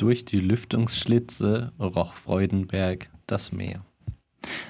Durch 0.00 0.24
die 0.24 0.40
Lüftungsschlitze 0.40 1.72
roch 1.78 2.14
Freudenberg 2.14 3.10
das 3.26 3.52
Meer. 3.52 3.84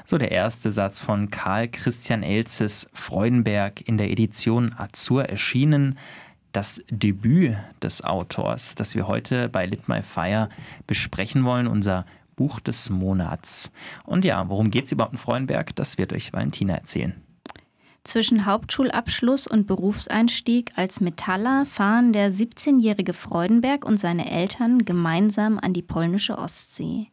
So 0.05 0.19
der 0.19 0.33
erste 0.33 0.73
Satz 0.73 0.99
von 0.99 1.31
Karl 1.31 1.69
Christian 1.69 2.25
Elzes 2.25 2.89
Freudenberg 2.95 3.81
in 3.81 3.97
der 3.97 4.11
Edition 4.11 4.75
Azur 4.77 5.27
erschienen. 5.27 5.97
Das 6.51 6.83
Debüt 6.91 7.57
des 7.81 8.03
Autors, 8.03 8.75
das 8.75 8.97
wir 8.97 9.07
heute 9.07 9.49
bei 9.49 9.67
Lit 9.67 9.89
My 9.89 10.03
Fire 10.03 10.49
besprechen 10.89 11.45
wollen, 11.45 11.69
unser 11.69 12.07
Buch 12.35 12.59
des 12.59 12.91
Monats. 12.91 13.71
Und 14.03 14.25
ja, 14.25 14.49
worum 14.49 14.73
geht 14.73 14.87
es 14.87 14.93
überhaupt 14.93 15.13
in 15.13 15.19
Freudenberg? 15.21 15.77
Das 15.77 15.97
wird 15.97 16.13
euch 16.13 16.33
Valentina 16.33 16.75
erzählen. 16.75 17.15
Zwischen 18.05 18.47
Hauptschulabschluss 18.47 19.47
und 19.47 19.67
Berufseinstieg 19.67 20.73
als 20.77 21.01
Metaller 21.01 21.67
fahren 21.67 22.13
der 22.13 22.33
17-jährige 22.33 23.13
Freudenberg 23.13 23.85
und 23.85 24.01
seine 24.01 24.31
Eltern 24.31 24.85
gemeinsam 24.85 25.59
an 25.59 25.75
die 25.75 25.83
polnische 25.83 26.39
Ostsee. 26.39 27.09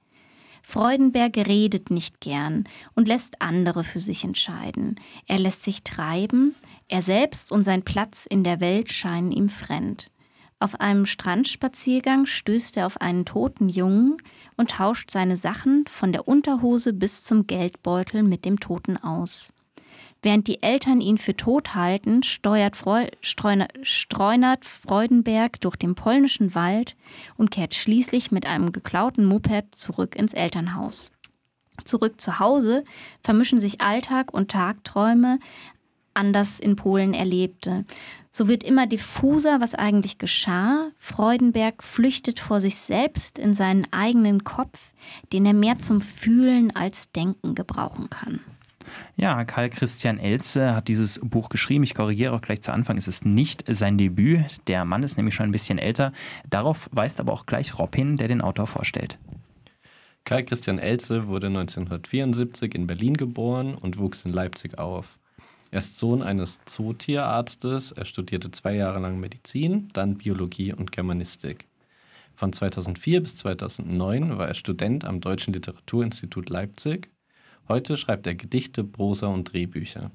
Freudenberg 0.64 1.38
redet 1.38 1.92
nicht 1.92 2.20
gern 2.20 2.66
und 2.94 3.08
lässt 3.08 3.42
andere 3.42 3.84
für 3.84 4.00
sich 4.00 4.24
entscheiden. 4.24 5.00
Er 5.26 5.40
lässt 5.40 5.64
sich 5.64 5.84
treiben, 5.84 6.56
er 6.88 7.02
selbst 7.02 7.52
und 7.52 7.64
sein 7.64 7.84
Platz 7.84 8.26
in 8.26 8.44
der 8.44 8.60
Welt 8.60 8.92
scheinen 8.92 9.32
ihm 9.32 9.50
fremd. 9.50 10.12
Auf 10.60 10.80
einem 10.80 11.06
Strandspaziergang 11.06 12.26
stößt 12.26 12.78
er 12.78 12.88
auf 12.88 13.00
einen 13.00 13.26
toten 13.26 13.70
Jungen 13.70 14.18
und 14.56 14.72
tauscht 14.72 15.12
seine 15.12 15.38
Sachen 15.38 15.86
von 15.88 16.12
der 16.12 16.28
Unterhose 16.28 16.94
bis 16.94 17.24
zum 17.24 17.46
Geldbeutel 17.46 18.24
mit 18.24 18.44
dem 18.44 18.60
Toten 18.60 18.98
aus. 18.98 19.54
Während 20.28 20.48
die 20.48 20.62
Eltern 20.62 21.00
ihn 21.00 21.18
für 21.18 21.38
tot 21.38 21.74
halten, 21.74 22.22
steuert 22.22 22.76
Freu 22.76 23.08
streunert 23.22 24.66
Freudenberg 24.66 25.62
durch 25.62 25.78
den 25.78 25.96
polnischen 25.96 26.54
Wald 26.54 26.98
und 27.38 27.50
kehrt 27.50 27.74
schließlich 27.74 28.30
mit 28.30 28.46
einem 28.46 28.74
geklauten 28.74 29.24
Moped 29.24 29.74
zurück 29.74 30.18
ins 30.18 30.34
Elternhaus. 30.34 31.14
Zurück 31.86 32.20
zu 32.20 32.40
Hause 32.40 32.84
vermischen 33.24 33.62
sich 33.62 33.80
Alltag 33.80 34.34
und 34.34 34.52
Tagträume, 34.52 35.40
anders 36.14 36.60
in 36.60 36.76
Polen 36.76 37.14
erlebte. 37.14 37.86
So 38.30 38.50
wird 38.50 38.66
immer 38.66 38.86
diffuser, 38.86 39.62
was 39.62 39.76
eigentlich 39.76 40.18
geschah. 40.18 40.90
Freudenberg 40.98 41.82
flüchtet 41.82 42.42
vor 42.42 42.60
sich 42.60 42.76
selbst 42.76 43.40
in 43.40 43.56
seinen 43.56 43.88
eigenen 43.94 44.44
Kopf, 44.44 44.92
den 45.32 45.46
er 45.46 45.54
mehr 45.54 45.80
zum 45.80 46.02
Fühlen 46.02 46.76
als 46.76 47.14
Denken 47.14 47.56
gebrauchen 47.56 48.10
kann. 48.10 48.42
Ja, 49.16 49.44
Karl 49.46 49.70
Christian 49.70 50.20
Elze 50.20 50.76
hat 50.76 50.88
dieses 50.88 51.20
Buch 51.24 51.50
geschrieben. 51.50 51.84
Ich 51.84 51.96
korrigiere 51.96 52.34
auch 52.34 52.42
gleich 52.42 52.62
zu 52.62 52.72
Anfang, 52.72 52.98
es 52.98 53.08
ist 53.08 53.26
nicht 53.26 53.64
sein 53.68 53.98
Debüt. 53.98 54.58
Der 54.68 54.86
Mann 54.86 55.04
ist 55.04 55.18
nämlich 55.18 55.36
schon 55.36 55.48
ein 55.48 55.52
bisschen 55.52 55.78
älter. 55.78 56.14
Darauf 56.50 56.90
weist 56.92 57.20
aber 57.20 57.34
auch 57.34 57.46
gleich 57.46 57.78
Rob 57.78 57.96
hin, 57.96 58.18
der 58.18 58.28
den 58.28 58.42
Autor 58.42 58.68
vorstellt. 58.68 59.18
Karl 60.26 60.44
Christian 60.44 60.78
Elze 60.78 61.28
wurde 61.28 61.48
1974 61.48 62.76
in 62.76 62.86
Berlin 62.86 63.16
geboren 63.16 63.76
und 63.76 63.98
wuchs 63.98 64.26
in 64.26 64.34
Leipzig 64.34 64.78
auf. 64.78 65.18
Er 65.72 65.80
ist 65.80 65.98
Sohn 65.98 66.22
eines 66.22 66.64
Zootierarztes. 66.66 67.92
Er 67.92 68.06
studierte 68.06 68.52
zwei 68.52 68.76
Jahre 68.76 69.00
lang 69.00 69.20
Medizin, 69.20 69.90
dann 69.94 70.18
Biologie 70.18 70.74
und 70.74 70.92
Germanistik. 70.92 71.68
Von 72.36 72.54
2004 72.54 73.22
bis 73.22 73.36
2009 73.38 74.38
war 74.38 74.48
er 74.48 74.54
Student 74.54 75.06
am 75.06 75.22
Deutschen 75.22 75.54
Literaturinstitut 75.54 76.50
Leipzig 76.50 77.10
Heute 77.70 77.98
schreibt 77.98 78.26
er 78.28 78.36
Gedichte, 78.36 78.86
Prosa 78.86 79.28
und 79.28 79.52
Drehbücher. 79.52 80.10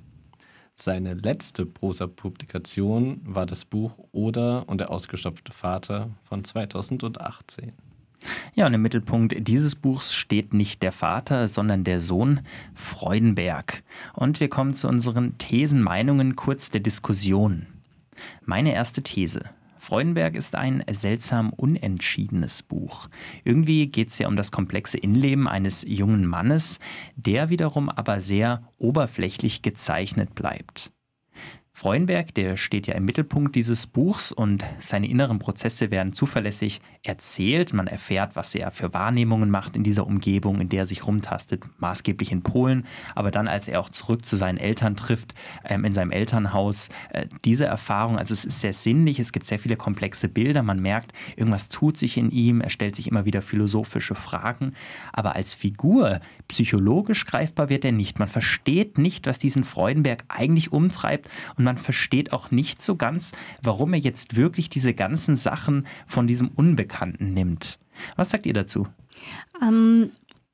Seine 0.74 1.12
letzte 1.12 1.66
Prosa-Publikation 1.66 3.20
war 3.24 3.44
das 3.44 3.66
Buch 3.66 3.98
Oder 4.10 4.66
und 4.70 4.78
der 4.78 4.90
ausgestopfte 4.90 5.52
Vater 5.52 6.08
von 6.24 6.44
2018. 6.44 7.72
Ja, 8.54 8.66
und 8.66 8.72
im 8.72 8.80
Mittelpunkt 8.80 9.34
dieses 9.46 9.74
Buchs 9.74 10.14
steht 10.14 10.54
nicht 10.54 10.82
der 10.82 10.92
Vater, 10.92 11.46
sondern 11.46 11.84
der 11.84 12.00
Sohn 12.00 12.40
Freudenberg. 12.74 13.82
Und 14.14 14.40
wir 14.40 14.48
kommen 14.48 14.72
zu 14.72 14.88
unseren 14.88 15.36
Thesen, 15.36 15.82
Meinungen, 15.82 16.36
kurz 16.36 16.70
der 16.70 16.80
Diskussion. 16.80 17.66
Meine 18.46 18.72
erste 18.72 19.02
These. 19.02 19.42
Freudenberg 19.82 20.36
ist 20.36 20.54
ein 20.54 20.84
seltsam 20.92 21.52
unentschiedenes 21.52 22.62
Buch. 22.62 23.08
Irgendwie 23.42 23.88
geht 23.88 24.10
es 24.10 24.18
ja 24.20 24.28
um 24.28 24.36
das 24.36 24.52
komplexe 24.52 24.96
Innenleben 24.96 25.48
eines 25.48 25.84
jungen 25.86 26.24
Mannes, 26.24 26.78
der 27.16 27.50
wiederum 27.50 27.88
aber 27.88 28.20
sehr 28.20 28.62
oberflächlich 28.78 29.60
gezeichnet 29.60 30.36
bleibt. 30.36 30.92
Freudenberg, 31.82 32.32
der 32.34 32.56
steht 32.56 32.86
ja 32.86 32.94
im 32.94 33.04
Mittelpunkt 33.04 33.56
dieses 33.56 33.88
Buchs 33.88 34.30
und 34.30 34.64
seine 34.78 35.08
inneren 35.08 35.40
Prozesse 35.40 35.90
werden 35.90 36.12
zuverlässig 36.12 36.80
erzählt. 37.02 37.72
Man 37.72 37.88
erfährt, 37.88 38.36
was 38.36 38.54
er 38.54 38.70
für 38.70 38.94
Wahrnehmungen 38.94 39.50
macht 39.50 39.74
in 39.74 39.82
dieser 39.82 40.06
Umgebung, 40.06 40.60
in 40.60 40.68
der 40.68 40.82
er 40.82 40.86
sich 40.86 41.04
rumtastet, 41.04 41.64
maßgeblich 41.78 42.30
in 42.30 42.42
Polen. 42.42 42.86
Aber 43.16 43.32
dann, 43.32 43.48
als 43.48 43.66
er 43.66 43.80
auch 43.80 43.90
zurück 43.90 44.24
zu 44.24 44.36
seinen 44.36 44.58
Eltern 44.58 44.94
trifft, 44.94 45.34
ähm, 45.64 45.84
in 45.84 45.92
seinem 45.92 46.12
Elternhaus, 46.12 46.88
äh, 47.10 47.26
diese 47.44 47.64
Erfahrung, 47.64 48.16
also 48.16 48.32
es 48.32 48.44
ist 48.44 48.60
sehr 48.60 48.74
sinnlich, 48.74 49.18
es 49.18 49.32
gibt 49.32 49.48
sehr 49.48 49.58
viele 49.58 49.74
komplexe 49.74 50.28
Bilder. 50.28 50.62
Man 50.62 50.80
merkt, 50.80 51.12
irgendwas 51.34 51.68
tut 51.68 51.98
sich 51.98 52.16
in 52.16 52.30
ihm, 52.30 52.60
er 52.60 52.70
stellt 52.70 52.94
sich 52.94 53.08
immer 53.08 53.24
wieder 53.24 53.42
philosophische 53.42 54.14
Fragen. 54.14 54.74
Aber 55.12 55.34
als 55.34 55.52
Figur, 55.52 56.20
psychologisch 56.46 57.26
greifbar 57.26 57.70
wird 57.70 57.84
er 57.84 57.90
nicht. 57.90 58.20
Man 58.20 58.28
versteht 58.28 58.98
nicht, 58.98 59.26
was 59.26 59.40
diesen 59.40 59.64
Freudenberg 59.64 60.22
eigentlich 60.28 60.70
umtreibt 60.70 61.28
und 61.56 61.64
man 61.64 61.71
man 61.72 61.78
versteht 61.78 62.34
auch 62.34 62.50
nicht 62.50 62.82
so 62.82 62.96
ganz, 62.96 63.32
warum 63.62 63.94
er 63.94 63.98
jetzt 63.98 64.36
wirklich 64.36 64.68
diese 64.68 64.92
ganzen 64.92 65.34
Sachen 65.34 65.86
von 66.06 66.26
diesem 66.26 66.48
Unbekannten 66.48 67.32
nimmt. 67.32 67.78
Was 68.16 68.28
sagt 68.28 68.44
ihr 68.44 68.52
dazu? 68.52 68.86
Ähm, 69.62 70.10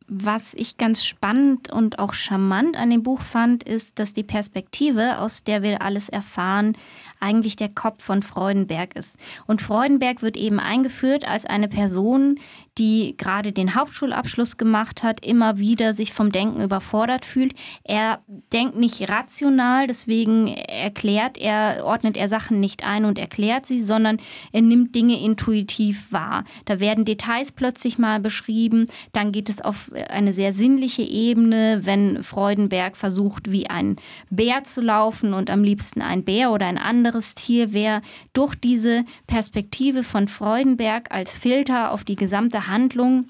was 0.06 0.55
ich 0.55 0.77
ganz 0.77 1.05
spannend 1.05 1.73
und 1.73 1.99
auch 1.99 2.15
charmant 2.15 2.77
an 2.77 2.91
dem 2.91 3.03
Buch 3.03 3.21
fand, 3.21 3.65
ist, 3.65 3.99
dass 3.99 4.12
die 4.12 4.23
Perspektive, 4.23 5.19
aus 5.19 5.43
der 5.43 5.62
wir 5.62 5.83
alles 5.83 6.09
erfahren, 6.09 6.77
eigentlich 7.19 7.56
der 7.56 7.69
Kopf 7.69 8.05
von 8.05 8.23
Freudenberg 8.23 8.95
ist. 8.95 9.17
Und 9.47 9.61
Freudenberg 9.61 10.23
wird 10.23 10.37
eben 10.37 10.61
eingeführt 10.61 11.27
als 11.27 11.47
eine 11.47 11.67
Person, 11.67 12.39
die 12.78 13.16
gerade 13.16 13.53
den 13.53 13.75
Hauptschulabschluss 13.75 14.56
gemacht 14.56 15.03
hat, 15.03 15.25
immer 15.25 15.59
wieder 15.59 15.93
sich 15.93 16.12
vom 16.12 16.31
Denken 16.31 16.62
überfordert 16.62 17.25
fühlt. 17.25 17.55
Er 17.84 18.21
denkt 18.53 18.77
nicht 18.77 19.09
rational, 19.09 19.87
deswegen 19.87 20.49
erklärt 20.49 21.37
er, 21.38 21.84
ordnet 21.84 22.17
er 22.17 22.28
Sachen 22.28 22.61
nicht 22.61 22.84
ein 22.84 23.05
und 23.05 23.19
erklärt 23.19 23.67
sie, 23.67 23.81
sondern 23.81 24.19
er 24.53 24.62
nimmt 24.62 24.94
Dinge 24.94 25.21
intuitiv 25.21 26.12
wahr. 26.12 26.44
Da 26.67 26.81
werden 26.81 27.05
Details 27.05 27.53
plötzlich 27.53 27.99
mal 27.99 28.21
beschrieben, 28.21 28.87
dann 29.12 29.33
geht 29.33 29.49
es 29.49 29.61
auf 29.61 29.91
eine 30.09 30.33
sehr 30.33 30.53
sinnliche 30.53 31.03
Ebene, 31.03 31.81
wenn 31.83 32.22
Freudenberg 32.22 32.97
versucht, 32.97 33.50
wie 33.50 33.69
ein 33.69 33.97
Bär 34.31 34.65
zu 34.65 34.81
laufen 34.81 35.34
und 35.34 35.50
am 35.50 35.65
liebsten 35.65 36.03
ein 36.03 36.25
Bär 36.25 36.53
oder 36.53 36.67
ein 36.67 36.78
anderes 36.78 37.34
Tier 37.34 37.72
wäre 37.72 38.03
durch 38.33 38.55
diese 38.55 39.05
Perspektive 39.27 40.05
von 40.05 40.28
Freudenberg 40.28 41.11
als 41.11 41.34
Filter 41.34 41.93
auf 41.93 42.05
die 42.05 42.17
gesamte 42.17 42.68
Handlung 42.69 43.29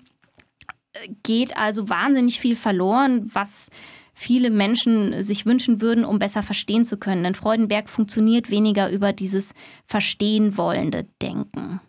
äh, 0.92 1.08
geht 1.22 1.56
also 1.56 1.88
wahnsinnig 1.88 2.40
viel 2.40 2.56
verloren, 2.56 3.30
was 3.32 3.70
viele 4.14 4.50
Menschen 4.50 5.22
sich 5.22 5.46
wünschen 5.46 5.80
würden, 5.80 6.04
um 6.04 6.18
besser 6.18 6.42
verstehen 6.42 6.84
zu 6.84 6.96
können. 6.96 7.22
Denn 7.22 7.36
Freudenberg 7.36 7.88
funktioniert 7.88 8.50
weniger 8.50 8.90
über 8.90 9.12
dieses 9.12 9.54
verstehen 9.86 10.56
wollende 10.56 11.06
Denken. 11.22 11.80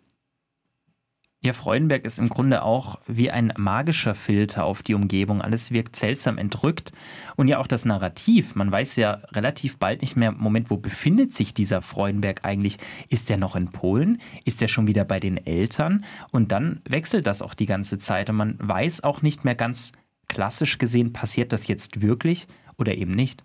Ja, 1.42 1.54
Freudenberg 1.54 2.04
ist 2.04 2.18
im 2.18 2.28
Grunde 2.28 2.62
auch 2.62 3.00
wie 3.06 3.30
ein 3.30 3.50
magischer 3.56 4.14
Filter 4.14 4.64
auf 4.64 4.82
die 4.82 4.92
Umgebung. 4.92 5.40
Alles 5.40 5.70
wirkt 5.70 5.96
seltsam 5.96 6.36
entrückt. 6.36 6.92
Und 7.34 7.48
ja, 7.48 7.56
auch 7.56 7.66
das 7.66 7.86
Narrativ. 7.86 8.56
Man 8.56 8.70
weiß 8.70 8.96
ja 8.96 9.22
relativ 9.32 9.78
bald 9.78 10.02
nicht 10.02 10.16
mehr, 10.16 10.32
Moment, 10.32 10.68
wo 10.68 10.76
befindet 10.76 11.32
sich 11.32 11.54
dieser 11.54 11.80
Freudenberg 11.80 12.44
eigentlich? 12.44 12.76
Ist 13.08 13.30
er 13.30 13.38
noch 13.38 13.56
in 13.56 13.72
Polen? 13.72 14.20
Ist 14.44 14.60
er 14.60 14.68
schon 14.68 14.86
wieder 14.86 15.06
bei 15.06 15.18
den 15.18 15.38
Eltern? 15.46 16.04
Und 16.30 16.52
dann 16.52 16.82
wechselt 16.86 17.26
das 17.26 17.40
auch 17.40 17.54
die 17.54 17.66
ganze 17.66 17.98
Zeit. 17.98 18.28
Und 18.28 18.36
man 18.36 18.56
weiß 18.58 19.02
auch 19.02 19.22
nicht 19.22 19.42
mehr 19.42 19.54
ganz 19.54 19.92
klassisch 20.28 20.76
gesehen, 20.76 21.14
passiert 21.14 21.54
das 21.54 21.68
jetzt 21.68 22.02
wirklich 22.02 22.48
oder 22.76 22.94
eben 22.94 23.12
nicht. 23.12 23.44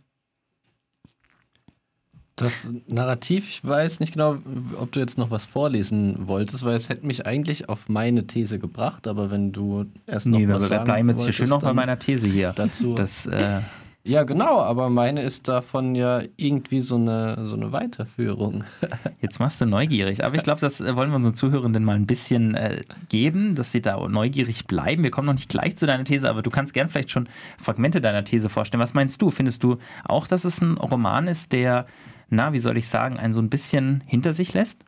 Das 2.36 2.68
Narrativ, 2.88 3.48
ich 3.48 3.64
weiß 3.64 4.02
nicht 4.02 4.12
genau, 4.12 4.38
ob 4.78 4.92
du 4.92 5.00
jetzt 5.00 5.18
noch 5.18 5.32
was 5.32 5.46
vorlesen 5.46 6.28
wolltest, 6.28 6.66
weil 6.66 6.76
es 6.76 6.90
hätte 6.90 7.06
mich 7.06 7.26
eigentlich 7.26 7.70
auf 7.70 7.88
meine 7.88 8.28
These 8.28 8.60
gebracht, 8.60 9.08
aber 9.08 9.32
wenn 9.32 9.54
du 9.54 9.86
erst 10.06 10.26
noch 10.26 10.38
nee, 10.38 10.48
was 10.50 10.68
sagen 10.68 10.84
bleiben 10.84 11.10
jetzt 11.10 11.24
hier 11.24 11.32
schön 11.32 11.48
noch 11.48 11.62
bei 11.62 11.74
meiner 11.74 11.98
These 11.98 12.28
hier. 12.28 12.52
Dazu. 12.54 12.94
Das, 12.94 13.26
äh 13.28 13.62
ja, 14.04 14.24
genau, 14.24 14.60
aber 14.60 14.90
meine 14.90 15.22
ist 15.22 15.48
davon 15.48 15.96
ja 15.96 16.24
irgendwie 16.36 16.82
so 16.82 16.98
eine, 16.98 17.48
so 17.48 17.56
eine 17.56 17.72
Weiterführung. 17.72 18.66
Jetzt 19.22 19.40
machst 19.40 19.62
du 19.62 19.66
neugierig, 19.66 20.26
aber 20.26 20.36
ich 20.36 20.44
glaube, 20.44 20.60
das 20.60 20.82
äh, 20.82 20.94
wollen 20.94 21.12
wir 21.12 21.16
unseren 21.16 21.36
Zuhörenden 21.36 21.86
mal 21.86 21.96
ein 21.96 22.06
bisschen 22.06 22.54
äh, 22.56 22.82
geben, 23.08 23.56
dass 23.56 23.72
sie 23.72 23.82
da 23.82 24.06
neugierig 24.10 24.68
bleiben. 24.68 25.04
Wir 25.04 25.12
kommen 25.12 25.28
noch 25.28 25.36
nicht 25.36 25.48
gleich 25.48 25.78
zu 25.78 25.88
deiner 25.88 26.04
These, 26.04 26.30
aber 26.30 26.42
du 26.42 26.50
kannst 26.50 26.74
gern 26.74 26.90
vielleicht 26.90 27.12
schon 27.12 27.30
Fragmente 27.58 28.02
deiner 28.02 28.26
These 28.26 28.50
vorstellen. 28.50 28.82
Was 28.82 28.94
meinst 28.94 29.22
du? 29.22 29.32
Findest 29.32 29.64
du 29.64 29.78
auch, 30.04 30.28
dass 30.28 30.44
es 30.44 30.60
ein 30.60 30.76
Roman 30.76 31.30
ist, 31.30 31.54
der 31.54 31.86
na, 32.30 32.54
wie 32.54 32.60
soll 32.60 32.78
ich 32.78 32.88
sagen, 32.88 33.18
einen 33.18 33.34
so 33.34 33.42
ein 33.42 33.50
bisschen 33.50 34.02
hinter 34.06 34.34
sich 34.34 34.54
lässt? 34.54 34.84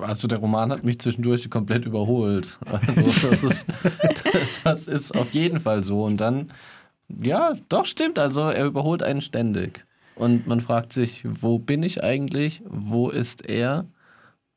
Also 0.00 0.28
der 0.28 0.38
Roman 0.38 0.70
hat 0.70 0.84
mich 0.84 0.98
zwischendurch 0.98 1.48
komplett 1.48 1.86
überholt. 1.86 2.58
Also 2.66 3.28
das 3.28 3.42
ist, 3.42 3.66
das 4.64 4.88
ist 4.88 5.16
auf 5.16 5.32
jeden 5.32 5.60
Fall 5.60 5.82
so. 5.82 6.04
Und 6.04 6.20
dann, 6.20 6.52
ja, 7.08 7.54
doch 7.68 7.86
stimmt. 7.86 8.18
Also 8.18 8.42
er 8.42 8.66
überholt 8.66 9.02
einen 9.02 9.22
ständig. 9.22 9.84
Und 10.14 10.46
man 10.46 10.60
fragt 10.60 10.92
sich, 10.92 11.24
wo 11.24 11.58
bin 11.58 11.82
ich 11.82 12.02
eigentlich? 12.02 12.62
Wo 12.66 13.08
ist 13.08 13.48
er? 13.48 13.86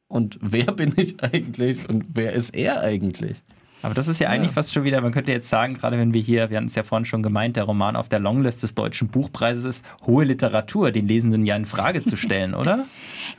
Und 0.07 0.37
wer 0.41 0.65
bin 0.65 0.93
ich 0.97 1.23
eigentlich? 1.23 1.87
Und 1.87 2.05
wer 2.13 2.33
ist 2.33 2.53
er 2.53 2.81
eigentlich? 2.81 3.41
Aber 3.85 3.93
das 3.93 4.07
ist 4.07 4.19
ja 4.19 4.29
eigentlich 4.29 4.49
fast 4.49 4.73
schon 4.73 4.83
wieder, 4.83 4.99
man 4.99 5.11
könnte 5.11 5.31
jetzt 5.31 5.47
sagen, 5.47 5.75
gerade 5.75 5.99
wenn 5.99 6.11
wir 6.11 6.19
hier, 6.19 6.49
wir 6.49 6.57
hatten 6.57 6.65
es 6.65 6.73
ja 6.73 6.81
vorhin 6.81 7.05
schon 7.05 7.21
gemeint, 7.21 7.55
der 7.55 7.65
Roman 7.65 7.95
auf 7.95 8.09
der 8.09 8.17
Longlist 8.17 8.63
des 8.63 8.73
Deutschen 8.73 9.09
Buchpreises 9.09 9.63
ist, 9.63 9.85
hohe 10.07 10.23
Literatur, 10.23 10.89
den 10.89 11.07
Lesenden 11.07 11.45
ja 11.45 11.55
in 11.55 11.65
Frage 11.65 12.01
zu 12.01 12.15
stellen, 12.15 12.55
oder? 12.55 12.87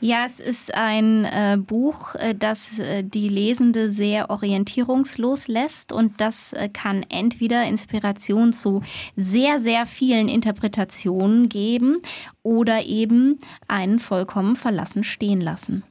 Ja, 0.01 0.25
es 0.25 0.39
ist 0.39 0.73
ein 0.73 1.25
äh, 1.25 1.59
Buch, 1.59 2.15
äh, 2.15 2.37
das 2.37 2.79
äh, 2.79 3.03
die 3.03 3.29
Lesende 3.29 3.91
sehr 3.91 4.31
orientierungslos 4.31 5.49
lässt 5.49 5.91
und 5.91 6.21
das 6.21 6.53
äh, 6.53 6.69
kann 6.69 7.05
entweder 7.09 7.65
Inspiration 7.65 8.53
zu 8.53 8.83
sehr, 9.17 9.59
sehr 9.59 9.85
vielen 9.85 10.29
Interpretationen 10.29 11.49
geben 11.49 12.03
oder 12.45 12.85
eben 12.85 13.41
einen 13.67 13.99
vollkommen 13.99 14.55
verlassen 14.55 15.03
stehen 15.03 15.41
lassen. 15.41 15.83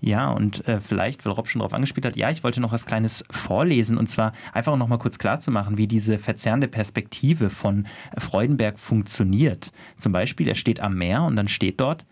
Ja, 0.00 0.30
und 0.30 0.66
äh, 0.66 0.80
vielleicht, 0.80 1.24
weil 1.24 1.32
Rob 1.32 1.48
schon 1.48 1.60
darauf 1.60 1.74
angespielt 1.74 2.04
hat, 2.04 2.16
ja, 2.16 2.30
ich 2.30 2.42
wollte 2.42 2.60
noch 2.60 2.72
was 2.72 2.86
Kleines 2.86 3.24
vorlesen 3.30 3.96
und 3.96 4.08
zwar 4.08 4.32
einfach 4.52 4.76
noch 4.76 4.88
mal 4.88 4.98
kurz 4.98 5.18
klarzumachen, 5.18 5.78
wie 5.78 5.86
diese 5.86 6.18
verzerrende 6.18 6.66
Perspektive 6.68 7.50
von 7.50 7.86
Freudenberg 8.18 8.78
funktioniert. 8.78 9.70
Zum 9.96 10.12
Beispiel, 10.12 10.48
er 10.48 10.56
steht 10.56 10.80
am 10.80 10.96
Meer 10.96 11.22
und 11.22 11.36
dann 11.36 11.48
steht 11.48 11.80
dort, 11.80 12.04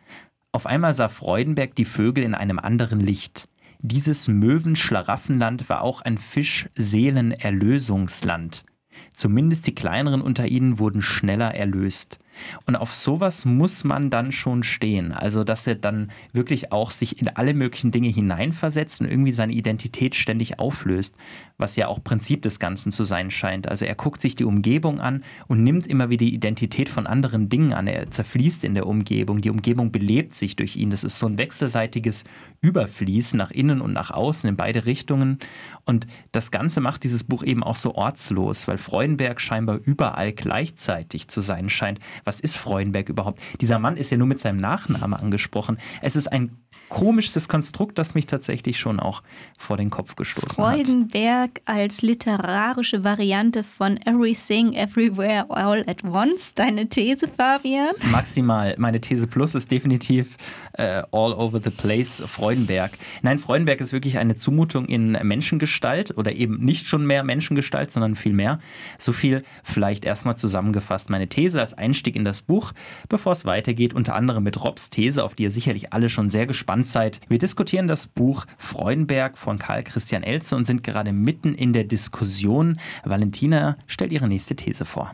auf 0.52 0.66
einmal 0.66 0.94
sah 0.94 1.08
Freudenberg 1.08 1.74
die 1.74 1.84
Vögel 1.84 2.24
in 2.24 2.34
einem 2.34 2.58
anderen 2.58 3.00
Licht. 3.00 3.48
Dieses 3.80 4.28
Möwenschlaraffenland 4.28 5.68
war 5.68 5.82
auch 5.82 6.02
ein 6.02 6.18
Fischseelenerlösungsland. 6.18 8.64
Zumindest 9.12 9.66
die 9.66 9.74
kleineren 9.74 10.20
unter 10.20 10.46
ihnen 10.46 10.78
wurden 10.78 11.02
schneller 11.02 11.52
erlöst. 11.54 12.20
Und 12.66 12.76
auf 12.76 12.94
sowas 12.94 13.44
muss 13.44 13.84
man 13.84 14.10
dann 14.10 14.30
schon 14.32 14.62
stehen. 14.62 15.12
Also, 15.12 15.42
dass 15.42 15.66
er 15.66 15.74
dann 15.74 16.10
wirklich 16.32 16.72
auch 16.72 16.90
sich 16.90 17.20
in 17.20 17.28
alle 17.28 17.54
möglichen 17.54 17.90
Dinge 17.90 18.08
hineinversetzt 18.08 19.00
und 19.00 19.08
irgendwie 19.08 19.32
seine 19.32 19.52
Identität 19.52 20.14
ständig 20.14 20.58
auflöst, 20.58 21.16
was 21.58 21.76
ja 21.76 21.88
auch 21.88 22.02
Prinzip 22.02 22.42
des 22.42 22.58
Ganzen 22.58 22.92
zu 22.92 23.04
sein 23.04 23.30
scheint. 23.30 23.68
Also, 23.68 23.84
er 23.84 23.94
guckt 23.94 24.20
sich 24.20 24.36
die 24.36 24.44
Umgebung 24.44 25.00
an 25.00 25.24
und 25.48 25.64
nimmt 25.64 25.86
immer 25.86 26.08
wieder 26.08 26.20
die 26.20 26.34
Identität 26.34 26.90
von 26.90 27.06
anderen 27.06 27.48
Dingen 27.48 27.72
an. 27.72 27.86
Er 27.86 28.10
zerfließt 28.10 28.62
in 28.64 28.74
der 28.74 28.86
Umgebung. 28.86 29.40
Die 29.40 29.48
Umgebung 29.48 29.90
belebt 29.90 30.34
sich 30.34 30.54
durch 30.54 30.76
ihn. 30.76 30.90
Das 30.90 31.02
ist 31.02 31.18
so 31.18 31.26
ein 31.26 31.38
wechselseitiges 31.38 32.24
Überfließen 32.60 33.38
nach 33.38 33.50
innen 33.50 33.80
und 33.80 33.94
nach 33.94 34.10
außen 34.10 34.48
in 34.48 34.56
beide 34.56 34.84
Richtungen. 34.84 35.38
Und 35.86 36.06
das 36.32 36.50
Ganze 36.50 36.80
macht 36.80 37.04
dieses 37.04 37.24
Buch 37.24 37.42
eben 37.42 37.62
auch 37.62 37.76
so 37.76 37.94
ortslos, 37.94 38.68
weil 38.68 38.76
Freudenberg 38.76 39.40
scheinbar 39.40 39.78
überall 39.82 40.32
gleichzeitig 40.32 41.28
zu 41.28 41.40
sein 41.40 41.70
scheint 41.70 42.00
was 42.30 42.38
ist 42.38 42.56
Freudenberg 42.56 43.08
überhaupt? 43.08 43.40
Dieser 43.60 43.80
Mann 43.80 43.96
ist 43.96 44.10
ja 44.10 44.16
nur 44.16 44.28
mit 44.28 44.38
seinem 44.38 44.58
Nachnamen 44.58 45.18
angesprochen. 45.18 45.78
Es 46.00 46.14
ist 46.14 46.28
ein 46.28 46.52
komischstes 46.90 47.48
Konstrukt, 47.48 47.98
das 47.98 48.14
mich 48.14 48.26
tatsächlich 48.26 48.78
schon 48.78 49.00
auch 49.00 49.22
vor 49.56 49.78
den 49.78 49.88
Kopf 49.88 50.16
gestoßen 50.16 50.50
Freudenberg 50.50 51.60
hat. 51.66 51.76
als 51.76 52.02
literarische 52.02 53.02
Variante 53.04 53.62
von 53.62 53.96
Everything, 54.04 54.74
Everywhere, 54.74 55.46
All 55.48 55.82
at 55.86 56.04
Once. 56.04 56.52
Deine 56.54 56.88
These, 56.88 57.28
Fabian? 57.28 57.94
Maximal. 58.10 58.74
Meine 58.76 59.00
These 59.00 59.26
Plus 59.26 59.54
ist 59.54 59.70
definitiv 59.70 60.36
äh, 60.74 61.02
All 61.12 61.32
Over 61.32 61.60
the 61.62 61.70
Place 61.70 62.22
Freudenberg. 62.26 62.92
Nein, 63.22 63.38
Freudenberg 63.38 63.80
ist 63.80 63.92
wirklich 63.92 64.18
eine 64.18 64.34
Zumutung 64.34 64.86
in 64.86 65.12
Menschengestalt 65.12 66.18
oder 66.18 66.36
eben 66.36 66.58
nicht 66.58 66.88
schon 66.88 67.06
mehr 67.06 67.22
Menschengestalt, 67.22 67.90
sondern 67.90 68.16
viel 68.16 68.32
mehr. 68.32 68.58
So 68.98 69.12
viel 69.12 69.44
vielleicht 69.62 70.04
erstmal 70.04 70.36
zusammengefasst. 70.36 71.08
Meine 71.08 71.28
These 71.28 71.60
als 71.60 71.72
Einstieg 71.72 72.16
in 72.16 72.24
das 72.24 72.42
Buch, 72.42 72.72
bevor 73.08 73.32
es 73.32 73.44
weitergeht, 73.44 73.94
unter 73.94 74.16
anderem 74.16 74.42
mit 74.42 74.62
Robs 74.62 74.90
These, 74.90 75.22
auf 75.22 75.36
die 75.36 75.44
ihr 75.44 75.50
sicherlich 75.52 75.92
alle 75.92 76.08
schon 76.08 76.28
sehr 76.28 76.46
gespannt 76.46 76.79
Anzeit. 76.80 77.20
Wir 77.28 77.36
diskutieren 77.36 77.88
das 77.88 78.06
Buch 78.06 78.46
Freudenberg 78.56 79.36
von 79.36 79.58
Karl 79.58 79.82
Christian 79.82 80.22
Elze 80.22 80.56
und 80.56 80.64
sind 80.64 80.82
gerade 80.82 81.12
mitten 81.12 81.54
in 81.54 81.74
der 81.74 81.84
Diskussion. 81.84 82.78
Valentina 83.04 83.76
stellt 83.86 84.12
ihre 84.12 84.28
nächste 84.28 84.56
These 84.56 84.86
vor. 84.86 85.12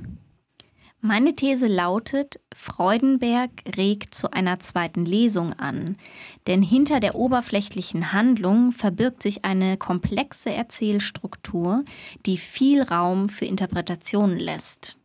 Meine 1.00 1.34
These 1.34 1.66
lautet, 1.66 2.38
Freudenberg 2.54 3.50
regt 3.76 4.14
zu 4.14 4.30
einer 4.30 4.60
zweiten 4.60 5.04
Lesung 5.04 5.54
an, 5.54 5.96
denn 6.46 6.62
hinter 6.62 7.00
der 7.00 7.16
oberflächlichen 7.16 8.12
Handlung 8.12 8.70
verbirgt 8.70 9.24
sich 9.24 9.44
eine 9.44 9.76
komplexe 9.76 10.52
Erzählstruktur, 10.52 11.84
die 12.26 12.38
viel 12.38 12.80
Raum 12.80 13.28
für 13.28 13.44
Interpretationen 13.44 14.38
lässt. 14.38 14.98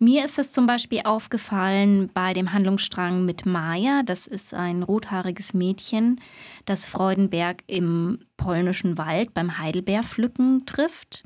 Mir 0.00 0.24
ist 0.24 0.38
es 0.38 0.52
zum 0.52 0.66
Beispiel 0.66 1.02
aufgefallen 1.04 2.10
bei 2.12 2.34
dem 2.34 2.52
Handlungsstrang 2.52 3.24
mit 3.24 3.46
Maya, 3.46 4.02
das 4.04 4.26
ist 4.26 4.52
ein 4.52 4.82
rothaariges 4.82 5.54
Mädchen, 5.54 6.20
das 6.64 6.84
Freudenberg 6.84 7.62
im 7.68 8.18
polnischen 8.36 8.98
Wald 8.98 9.32
beim 9.34 9.58
Heidelbeerpflücken 9.58 10.66
trifft. 10.66 11.24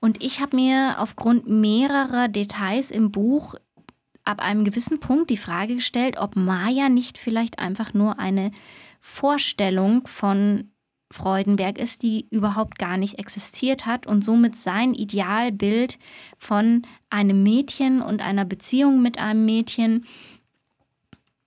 Und 0.00 0.22
ich 0.24 0.40
habe 0.40 0.56
mir 0.56 0.96
aufgrund 0.98 1.48
mehrerer 1.48 2.28
Details 2.28 2.90
im 2.90 3.12
Buch 3.12 3.54
ab 4.24 4.40
einem 4.40 4.64
gewissen 4.64 5.00
Punkt 5.00 5.30
die 5.30 5.36
Frage 5.36 5.74
gestellt, 5.74 6.16
ob 6.18 6.34
Maya 6.34 6.88
nicht 6.88 7.18
vielleicht 7.18 7.58
einfach 7.58 7.94
nur 7.94 8.18
eine 8.18 8.52
Vorstellung 9.00 10.06
von 10.06 10.70
Freudenberg 11.10 11.78
ist, 11.78 12.02
die 12.02 12.26
überhaupt 12.30 12.78
gar 12.78 12.96
nicht 12.96 13.18
existiert 13.18 13.86
hat 13.86 14.06
und 14.06 14.24
somit 14.24 14.56
sein 14.56 14.92
Idealbild 14.92 15.98
von 16.36 16.82
einem 17.08 17.42
Mädchen 17.42 18.02
und 18.02 18.20
einer 18.20 18.44
Beziehung 18.44 19.00
mit 19.00 19.18
einem 19.18 19.44
Mädchen. 19.46 20.04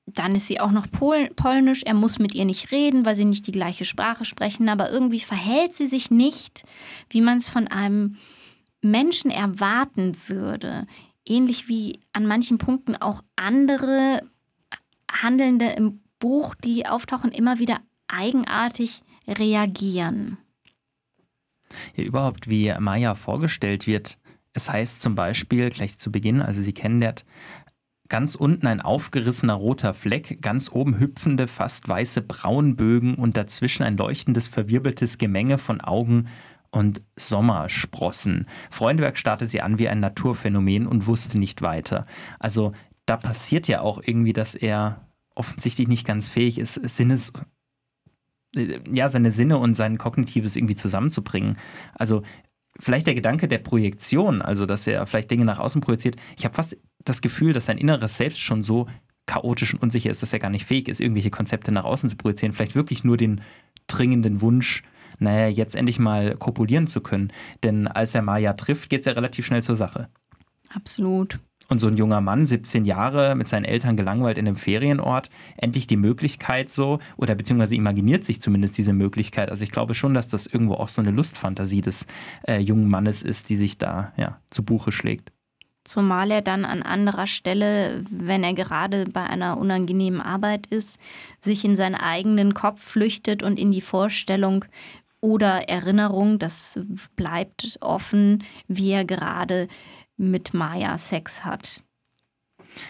Dann 0.08 0.36
ist 0.36 0.48
sie 0.48 0.60
auch 0.60 0.72
noch 0.72 0.90
Pol 0.90 1.30
polnisch. 1.36 1.84
Er 1.84 1.94
muss 1.94 2.18
mit 2.18 2.34
ihr 2.34 2.46
nicht 2.46 2.72
reden, 2.72 3.06
weil 3.06 3.16
sie 3.16 3.26
nicht 3.26 3.46
die 3.46 3.52
gleiche 3.52 3.86
Sprache 3.86 4.26
sprechen. 4.26 4.68
Aber 4.68 4.90
irgendwie 4.92 5.20
verhält 5.20 5.74
sie 5.74 5.88
sich 5.88 6.10
nicht, 6.10 6.64
wie 7.10 7.22
man 7.22 7.38
es 7.38 7.48
von 7.48 7.68
einem 7.68 8.18
Menschen 8.82 9.30
erwarten 9.30 10.18
würde. 10.28 10.88
Ähnlich 11.24 11.68
wie 11.68 12.00
an 12.14 12.26
manchen 12.26 12.58
Punkten 12.58 12.96
auch 12.96 13.22
andere 13.36 14.24
Handelnde 15.12 15.68
im 15.68 16.02
Buch, 16.20 16.56
die 16.56 16.88
auftauchen, 16.88 17.32
immer 17.32 17.60
wieder 17.60 17.80
eigenartig 18.08 19.04
reagieren. 19.28 20.38
Ja, 21.96 22.04
überhaupt, 22.04 22.50
wie 22.50 22.74
Maya 22.80 23.16
vorgestellt 23.16 23.88
wird. 23.88 24.18
Es 24.54 24.70
heißt 24.70 25.02
zum 25.02 25.16
Beispiel 25.16 25.70
gleich 25.70 25.98
zu 25.98 26.12
Beginn, 26.12 26.42
also 26.42 26.62
sie 26.62 26.74
kennenlernt, 26.74 27.26
ganz 28.10 28.36
unten 28.36 28.68
ein 28.68 28.82
aufgerissener 28.82 29.54
roter 29.54 29.94
Fleck, 29.94 30.42
ganz 30.42 30.70
oben 30.70 31.00
hüpfende, 31.00 31.48
fast 31.48 31.88
weiße 31.88 32.22
Braunbögen 32.22 33.16
und 33.16 33.38
dazwischen 33.38 33.84
ein 33.84 33.96
leuchtendes, 33.96 34.50
verwirbeltes 34.50 35.18
Gemenge 35.18 35.58
von 35.58 35.80
Augen 35.80 36.28
und 36.72 37.02
Sommersprossen. 37.16 38.48
Freundwerk 38.70 39.18
starrte 39.18 39.46
sie 39.46 39.62
an 39.62 39.80
wie 39.80 39.88
ein 39.88 40.02
Naturphänomen 40.02 40.88
und 40.88 41.08
wusste 41.08 41.40
nicht 41.40 41.62
weiter. 41.62 42.06
Also 42.40 42.74
da 43.06 43.16
passiert 43.16 43.70
ja 43.70 43.80
auch 43.80 44.02
irgendwie, 44.04 44.34
dass 44.34 44.56
er 44.56 45.08
offensichtlich 45.34 45.88
nicht 45.88 46.06
ganz 46.06 46.28
fähig 46.28 46.60
ist, 46.60 46.76
Sinnes 46.76 47.32
ja, 48.56 49.10
seine 49.10 49.32
Sinne 49.32 49.58
und 49.58 49.76
sein 49.76 49.98
Kognitives 49.98 50.56
irgendwie 50.56 50.76
zusammenzubringen. 50.76 51.58
Also 51.94 52.24
vielleicht 52.80 53.08
der 53.08 53.16
Gedanke 53.16 53.48
der 53.48 53.60
Projektion, 53.60 54.42
also 54.42 54.66
dass 54.66 54.88
er 54.88 55.06
vielleicht 55.06 55.32
Dinge 55.32 55.46
nach 55.46 55.60
außen 55.60 55.82
projiziert. 55.82 56.16
Ich 56.38 56.46
habe 56.46 56.56
fast 56.56 56.78
das 57.04 57.22
Gefühl, 57.22 57.54
dass 57.54 57.66
sein 57.66 57.78
inneres 57.78 58.18
Selbst 58.18 58.40
schon 58.40 58.64
so 58.64 58.88
chaotisch 59.26 59.74
und 59.74 59.82
unsicher 59.82 60.10
ist, 60.10 60.22
dass 60.22 60.34
er 60.34 60.40
gar 60.40 60.50
nicht 60.50 60.66
fähig 60.66 60.88
ist, 60.88 61.00
irgendwelche 61.00 61.30
Konzepte 61.30 61.72
nach 61.72 61.86
außen 61.86 62.10
zu 62.10 62.18
projizieren. 62.18 62.54
Vielleicht 62.54 62.76
wirklich 62.76 63.04
nur 63.04 63.18
den 63.18 63.42
dringenden 63.88 64.42
Wunsch, 64.42 64.84
naja, 65.20 65.48
jetzt 65.48 65.76
endlich 65.76 66.00
mal 66.00 66.36
kopulieren 66.36 66.88
zu 66.88 67.02
können. 67.02 67.32
Denn 67.64 67.88
als 67.88 68.16
er 68.16 68.22
Maya 68.22 68.54
trifft, 68.54 68.90
geht 68.90 69.02
es 69.02 69.06
ja 69.06 69.14
relativ 69.14 69.46
schnell 69.46 69.64
zur 69.64 69.76
Sache. 69.76 70.10
Absolut. 70.74 71.40
Und 71.72 71.80
so 71.80 71.88
ein 71.88 71.96
junger 71.96 72.20
Mann, 72.20 72.46
17 72.46 72.84
Jahre, 72.84 73.34
mit 73.34 73.48
seinen 73.48 73.64
Eltern 73.64 73.96
gelangweilt 73.96 74.38
in 74.38 74.46
einem 74.46 74.58
Ferienort, 74.58 75.30
endlich 75.56 75.88
die 75.88 75.96
Möglichkeit 75.96 76.70
so, 76.70 77.00
oder 77.16 77.34
beziehungsweise 77.34 77.76
imaginiert 77.76 78.26
sich 78.26 78.42
zumindest 78.42 78.78
diese 78.78 78.92
Möglichkeit. 78.92 79.50
Also 79.50 79.64
ich 79.64 79.72
glaube 79.72 79.94
schon, 79.94 80.14
dass 80.14 80.28
das 80.28 80.48
irgendwo 80.48 80.74
auch 80.74 80.90
so 80.90 81.02
eine 81.02 81.12
Lustfantasie 81.12 81.80
des 81.80 82.08
äh, 82.46 82.60
jungen 82.60 82.90
Mannes 82.90 83.24
ist, 83.24 83.50
die 83.50 83.56
sich 83.56 83.78
da 83.78 84.12
ja, 84.18 84.38
zu 84.50 84.64
Buche 84.64 84.92
schlägt. 84.92 85.32
Zumal 85.86 86.30
er 86.30 86.42
dann 86.42 86.66
an 86.66 86.84
anderer 86.84 87.26
Stelle, 87.26 88.04
wenn 88.10 88.44
er 88.44 88.54
gerade 88.54 89.06
bei 89.06 89.24
einer 89.24 89.58
unangenehmen 89.58 90.20
Arbeit 90.20 90.68
ist, 90.68 91.00
sich 91.40 91.64
in 91.64 91.78
seinen 91.78 91.96
eigenen 91.96 92.54
Kopf 92.54 92.84
flüchtet 92.84 93.44
und 93.44 93.58
in 93.58 93.72
die 93.72 93.80
Vorstellung 93.80 94.66
oder 95.22 95.70
Erinnerung, 95.70 96.38
das 96.38 96.80
bleibt 97.16 97.78
offen, 97.80 98.44
wie 98.68 98.92
er 98.92 99.06
gerade 99.06 99.68
mit 100.22 100.54
Maya 100.54 100.98
Sex 100.98 101.44
hat. 101.44 101.84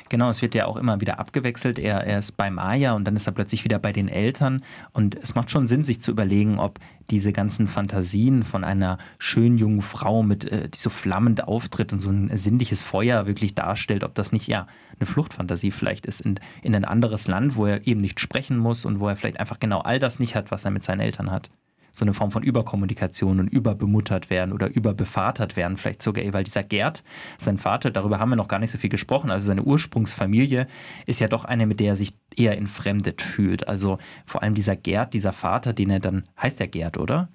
Genau, 0.09 0.29
es 0.29 0.41
wird 0.41 0.53
ja 0.53 0.65
auch 0.67 0.77
immer 0.77 1.01
wieder 1.01 1.19
abgewechselt. 1.19 1.79
Er, 1.79 2.05
er 2.05 2.19
ist 2.19 2.37
bei 2.37 2.51
Maya 2.51 2.93
und 2.93 3.05
dann 3.05 3.15
ist 3.15 3.25
er 3.25 3.33
plötzlich 3.33 3.63
wieder 3.63 3.79
bei 3.79 3.91
den 3.91 4.09
Eltern. 4.09 4.61
Und 4.93 5.15
es 5.15 5.33
macht 5.33 5.49
schon 5.49 5.65
Sinn, 5.65 5.83
sich 5.83 6.01
zu 6.01 6.11
überlegen, 6.11 6.59
ob 6.59 6.79
diese 7.09 7.33
ganzen 7.33 7.67
Fantasien 7.67 8.43
von 8.43 8.63
einer 8.63 8.97
schönen 9.17 9.57
jungen 9.57 9.81
Frau, 9.81 10.21
mit, 10.21 10.45
äh, 10.45 10.69
die 10.69 10.77
so 10.77 10.89
flammend 10.89 11.47
auftritt 11.47 11.93
und 11.93 11.99
so 11.99 12.09
ein 12.09 12.35
sinnliches 12.37 12.83
Feuer 12.83 13.25
wirklich 13.25 13.55
darstellt, 13.55 14.03
ob 14.03 14.13
das 14.13 14.31
nicht 14.31 14.47
ja 14.47 14.67
eine 14.99 15.07
Fluchtfantasie 15.07 15.71
vielleicht 15.71 16.05
ist 16.05 16.21
in, 16.21 16.39
in 16.61 16.75
ein 16.75 16.85
anderes 16.85 17.27
Land, 17.27 17.55
wo 17.55 17.65
er 17.65 17.87
eben 17.87 18.01
nicht 18.01 18.19
sprechen 18.19 18.57
muss 18.57 18.85
und 18.85 18.99
wo 18.99 19.07
er 19.07 19.15
vielleicht 19.15 19.39
einfach 19.39 19.59
genau 19.59 19.79
all 19.79 19.97
das 19.97 20.19
nicht 20.19 20.35
hat, 20.35 20.51
was 20.51 20.65
er 20.65 20.71
mit 20.71 20.83
seinen 20.83 20.99
Eltern 20.99 21.31
hat 21.31 21.49
so 21.91 22.05
eine 22.05 22.13
Form 22.13 22.31
von 22.31 22.43
Überkommunikation 22.43 23.39
und 23.39 23.47
überbemuttert 23.47 24.29
werden 24.29 24.53
oder 24.53 24.69
überbevatert 24.69 25.55
werden, 25.55 25.77
vielleicht 25.77 26.01
sogar, 26.01 26.23
weil 26.33 26.43
dieser 26.43 26.63
Gerd, 26.63 27.03
sein 27.37 27.57
Vater, 27.57 27.91
darüber 27.91 28.19
haben 28.19 28.29
wir 28.29 28.35
noch 28.35 28.47
gar 28.47 28.59
nicht 28.59 28.71
so 28.71 28.77
viel 28.77 28.89
gesprochen, 28.89 29.31
also 29.31 29.45
seine 29.45 29.63
Ursprungsfamilie 29.63 30.67
ist 31.05 31.19
ja 31.19 31.27
doch 31.27 31.45
eine, 31.45 31.65
mit 31.65 31.79
der 31.79 31.89
er 31.89 31.95
sich 31.95 32.13
eher 32.35 32.57
entfremdet 32.57 33.21
fühlt. 33.21 33.67
Also 33.67 33.97
vor 34.25 34.41
allem 34.41 34.53
dieser 34.53 34.75
Gerd, 34.75 35.13
dieser 35.13 35.33
Vater, 35.33 35.73
den 35.73 35.89
er 35.89 35.99
dann, 35.99 36.23
heißt 36.41 36.59
der 36.59 36.67
Gerd, 36.67 36.97
oder? 36.97 37.29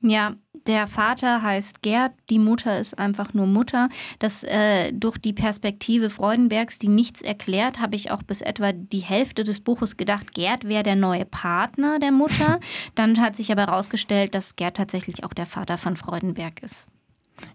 Ja, 0.00 0.36
der 0.68 0.86
Vater 0.86 1.42
heißt 1.42 1.82
Gerd, 1.82 2.12
die 2.30 2.38
Mutter 2.38 2.78
ist 2.78 2.98
einfach 2.98 3.34
nur 3.34 3.46
Mutter. 3.46 3.88
Das 4.20 4.44
äh, 4.44 4.92
durch 4.92 5.18
die 5.18 5.32
Perspektive 5.32 6.08
Freudenbergs, 6.08 6.78
die 6.78 6.88
nichts 6.88 7.20
erklärt, 7.20 7.80
habe 7.80 7.96
ich 7.96 8.12
auch 8.12 8.22
bis 8.22 8.40
etwa 8.40 8.72
die 8.72 9.00
Hälfte 9.00 9.42
des 9.42 9.60
Buches 9.60 9.96
gedacht, 9.96 10.34
Gerd 10.34 10.68
wäre 10.68 10.84
der 10.84 10.96
neue 10.96 11.24
Partner 11.24 11.98
der 11.98 12.12
Mutter. 12.12 12.60
Dann 12.94 13.20
hat 13.20 13.34
sich 13.34 13.50
aber 13.50 13.62
herausgestellt, 13.62 14.34
dass 14.34 14.54
Gerd 14.54 14.76
tatsächlich 14.76 15.24
auch 15.24 15.32
der 15.32 15.46
Vater 15.46 15.78
von 15.78 15.96
Freudenberg 15.96 16.62
ist. 16.62 16.88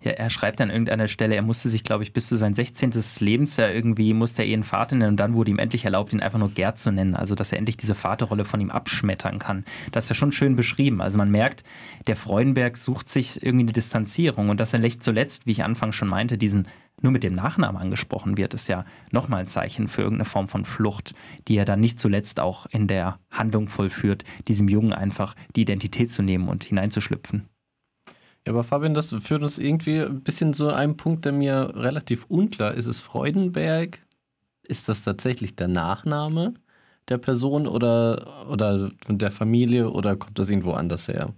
Ja, 0.02 0.12
er 0.12 0.30
schreibt 0.30 0.62
an 0.62 0.70
irgendeiner 0.70 1.08
Stelle, 1.08 1.36
er 1.36 1.42
musste 1.42 1.70
sich, 1.70 1.84
glaube 1.84 2.04
ich, 2.04 2.14
bis 2.14 2.28
zu 2.28 2.36
sein 2.36 2.54
16. 2.54 2.92
Lebensjahr 3.20 3.72
irgendwie, 3.72 4.14
musste 4.14 4.44
er 4.44 4.48
ihren 4.48 4.64
Vater 4.64 4.96
nennen 4.96 5.12
und 5.12 5.20
dann 5.20 5.34
wurde 5.34 5.52
ihm 5.52 5.60
endlich 5.60 5.86
erlaubt, 5.86 6.14
ihn 6.14 6.22
einfach 6.22 6.40
nur 6.40 6.52
Gerd 6.52 6.80
zu 6.80 6.92
nennen. 6.92 7.16
Also, 7.16 7.36
dass 7.36 7.52
er 7.52 7.58
endlich 7.58 7.78
diese 7.78 7.96
Vaterrolle 7.96 8.46
von 8.46 8.62
ihm 8.62 8.72
abschmettern 8.72 9.40
kann. 9.40 9.66
Das 9.92 10.06
ist 10.06 10.10
ja 10.10 10.16
schon 10.16 10.32
schön 10.32 10.56
beschrieben. 10.56 11.02
Also, 11.02 11.18
man 11.18 11.32
merkt, 11.32 11.64
der 12.08 12.16
Freudenberg 12.16 12.78
sucht 12.78 13.10
sich 13.10 13.44
irgendwie 13.44 13.66
eine 13.66 13.74
Distanzierung 13.74 14.50
und 14.50 14.60
dass 14.60 14.74
er 14.74 14.84
zuletzt, 15.00 15.46
wie 15.46 15.52
ich 15.52 15.64
anfangs 15.64 15.96
schon 15.96 16.10
meinte, 16.10 16.38
diesen 16.38 16.68
nur 17.02 17.12
mit 17.12 17.24
dem 17.24 17.36
Nachnamen 17.36 17.82
angesprochen 17.82 18.38
wird, 18.38 18.54
ist 18.54 18.68
ja 18.68 18.86
nochmal 19.12 19.42
ein 19.42 19.48
Zeichen 19.48 19.88
für 19.88 20.02
irgendeine 20.02 20.26
Form 20.26 20.48
von 20.48 20.66
Flucht, 20.66 21.14
die 21.48 21.58
er 21.58 21.66
dann 21.66 21.80
nicht 21.80 22.00
zuletzt 22.00 22.40
auch 22.40 22.66
in 22.68 22.88
der 22.88 23.20
Handlung 23.30 23.68
vollführt, 23.68 24.24
diesem 24.48 24.68
Jungen 24.68 24.94
einfach 24.94 25.36
die 25.56 25.62
Identität 25.62 26.12
zu 26.12 26.22
nehmen 26.22 26.48
und 26.48 26.64
hineinzuschlüpfen. 26.64 27.50
Ja, 28.46 28.52
aber 28.52 28.64
Fabian, 28.64 28.94
das 28.94 29.16
führt 29.22 29.44
uns 29.44 29.58
irgendwie 29.58 30.02
ein 30.02 30.22
bisschen 30.22 30.54
zu 30.54 30.74
einem 30.74 30.98
Punkt, 30.98 31.26
der 31.26 31.32
mir 31.32 31.72
relativ 31.76 32.26
unklar 32.26 32.74
ist. 32.74 32.88
Ist 32.88 33.02
Freudenberg, 33.02 34.00
ist 34.64 34.90
das 34.90 35.02
tatsächlich 35.02 35.56
der 35.56 35.68
Nachname 35.70 36.54
der 37.10 37.18
Person 37.18 37.68
oder, 37.68 38.48
oder 38.50 38.92
der 39.08 39.32
Familie 39.32 39.90
oder 39.92 40.16
kommt 40.16 40.40
das 40.40 40.50
irgendwo 40.50 40.72
anders 40.72 41.08
her? 41.08 41.34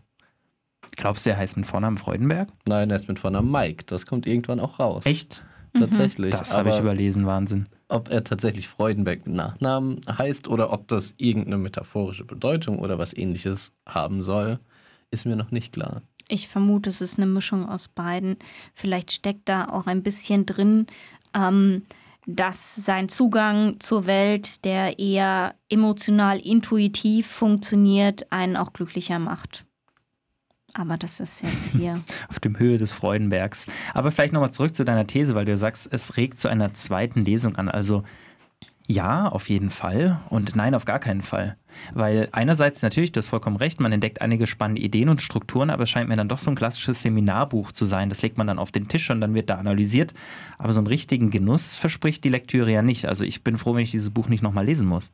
Glaubst 0.96 1.26
du, 1.26 1.32
er 1.32 1.38
heißt 1.38 1.58
mit 1.58 1.66
Vornamen 1.66 1.98
Freudenberg? 1.98 2.50
Nein, 2.68 2.90
er 2.90 2.96
ist 2.96 3.08
mit 3.08 3.20
Vornamen 3.20 3.52
Mike. 3.52 3.86
Das 3.88 4.06
kommt 4.06 4.28
irgendwann 4.28 4.60
auch 4.60 4.80
raus. 4.80 5.06
Echt? 5.06 5.44
Tatsächlich. 5.74 6.32
Das 6.32 6.56
habe 6.56 6.70
ich 6.70 6.80
überlesen, 6.80 7.26
Wahnsinn. 7.26 7.66
Ob 7.90 8.10
er 8.10 8.24
tatsächlich 8.24 8.70
Freudenberg 8.70 9.26
mit 9.26 9.36
Nachnamen 9.36 10.02
heißt 10.08 10.48
oder 10.48 10.72
ob 10.72 10.88
das 10.88 11.14
irgendeine 11.18 11.58
metaphorische 11.58 12.24
Bedeutung 12.24 12.80
oder 12.80 12.98
was 12.98 13.16
ähnliches 13.16 13.74
haben 13.86 14.22
soll, 14.22 14.60
ist 15.12 15.26
mir 15.26 15.36
noch 15.36 15.52
nicht 15.52 15.74
klar. 15.74 16.02
Ich 16.27 16.48
vermute, 16.48 16.89
es 16.89 17.01
ist 17.01 17.17
eine 17.17 17.27
Mischung 17.27 17.67
aus 17.67 17.88
beiden. 17.88 18.38
Vielleicht 18.74 19.12
steckt 19.12 19.48
da 19.48 19.65
auch 19.65 19.86
ein 19.86 20.01
bisschen 20.01 20.46
drin, 20.46 20.88
ähm, 21.36 21.84
dass 22.25 22.75
sein 22.75 23.10
Zugang 23.10 23.79
zur 23.79 24.08
Welt, 24.08 24.65
der 24.65 24.98
eher 24.98 25.55
emotional 25.70 26.39
intuitiv 26.39 27.27
funktioniert, 27.27 28.32
einen 28.32 28.58
auch 28.58 28.74
glücklicher 28.74 29.20
macht. 29.20 29.65
Aber 30.74 30.98
das 30.98 31.20
ist 31.20 31.41
jetzt 31.41 31.72
hier. 31.72 32.01
Auf 32.29 32.39
dem 32.39 32.60
Höhe 32.60 32.77
des 32.77 32.91
Freudenbergs. 32.91 33.67
Aber 33.94 34.12
vielleicht 34.12 34.34
nochmal 34.34 34.51
zurück 34.51 34.75
zu 34.75 34.84
deiner 34.84 35.08
These, 35.08 35.34
weil 35.34 35.46
du 35.46 35.55
sagst, 35.55 35.88
es 35.91 36.17
regt 36.17 36.38
zu 36.38 36.50
einer 36.50 36.74
zweiten 36.74 37.24
Lesung 37.24 37.55
an. 37.55 37.70
Also 37.70 38.03
ja, 38.88 39.27
auf 39.27 39.50
jeden 39.50 39.72
Fall. 39.72 40.22
Und 40.30 40.56
nein, 40.56 40.75
auf 40.75 40.86
gar 40.86 41.00
keinen 41.00 41.22
Fall. 41.22 41.58
Weil 41.94 42.30
einerseits 42.32 42.82
natürlich, 42.82 43.12
du 43.12 43.18
hast 43.18 43.27
vollkommen 43.27 43.58
recht, 43.58 43.80
man 43.80 43.92
entdeckt 43.92 44.22
einige 44.22 44.48
spannende 44.48 44.82
Ideen 44.82 45.10
und 45.10 45.22
Strukturen, 45.22 45.70
aber 45.70 45.84
es 45.84 45.89
scheint 45.89 46.08
mir 46.08 46.15
dann 46.15 46.30
doch 46.30 46.38
so 46.38 46.51
ein 46.51 46.56
klassisches 46.56 47.01
Seminarbuch 47.01 47.72
zu 47.72 47.86
sein. 47.86 48.10
Das 48.10 48.22
legt 48.22 48.38
man 48.38 48.48
dann 48.48 48.60
auf 48.60 48.72
den 48.72 48.88
Tisch 48.88 49.10
und 49.10 49.22
dann 49.22 49.34
wird 49.34 49.50
da 49.50 49.56
analysiert. 49.56 50.13
Aber 50.58 50.72
so 50.72 50.80
einen 50.80 50.88
richtigen 50.88 51.32
Genuss 51.32 51.75
verspricht 51.75 52.24
die 52.24 52.30
Lektüre 52.30 52.72
ja 52.72 52.82
nicht. 52.82 53.08
Also 53.08 53.24
ich 53.24 53.44
bin 53.44 53.58
froh, 53.58 53.74
wenn 53.74 53.84
ich 53.84 53.92
dieses 53.92 54.12
Buch 54.12 54.30
nicht 54.30 54.44
nochmal 54.44 54.65
lesen 54.65 54.88
muss. 54.88 55.12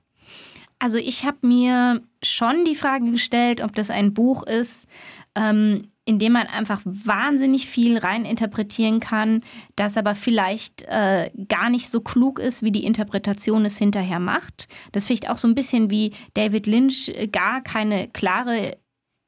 Also 0.79 0.97
ich 0.97 1.25
habe 1.25 1.47
mir 1.47 2.01
schon 2.23 2.65
die 2.65 2.75
Frage 2.75 3.09
gestellt, 3.11 3.61
ob 3.61 3.73
das 3.73 3.89
ein 3.89 4.13
Buch 4.13 4.43
ist, 4.43 4.87
ähm, 5.35 5.91
in 6.11 6.19
dem 6.19 6.33
man 6.33 6.47
einfach 6.47 6.81
wahnsinnig 6.83 7.67
viel 7.67 7.97
reininterpretieren 7.97 8.99
kann, 8.99 9.43
das 9.77 9.95
aber 9.95 10.13
vielleicht 10.13 10.81
äh, 10.89 11.31
gar 11.47 11.69
nicht 11.69 11.89
so 11.89 12.01
klug 12.01 12.37
ist, 12.37 12.63
wie 12.63 12.71
die 12.73 12.83
Interpretation 12.83 13.63
es 13.63 13.77
hinterher 13.77 14.19
macht. 14.19 14.67
Das 14.91 15.05
vielleicht 15.05 15.29
auch 15.29 15.37
so 15.37 15.47
ein 15.47 15.55
bisschen 15.55 15.89
wie 15.89 16.11
David 16.33 16.67
Lynch 16.67 17.07
äh, 17.15 17.29
gar 17.29 17.61
keine 17.61 18.09
klare 18.09 18.77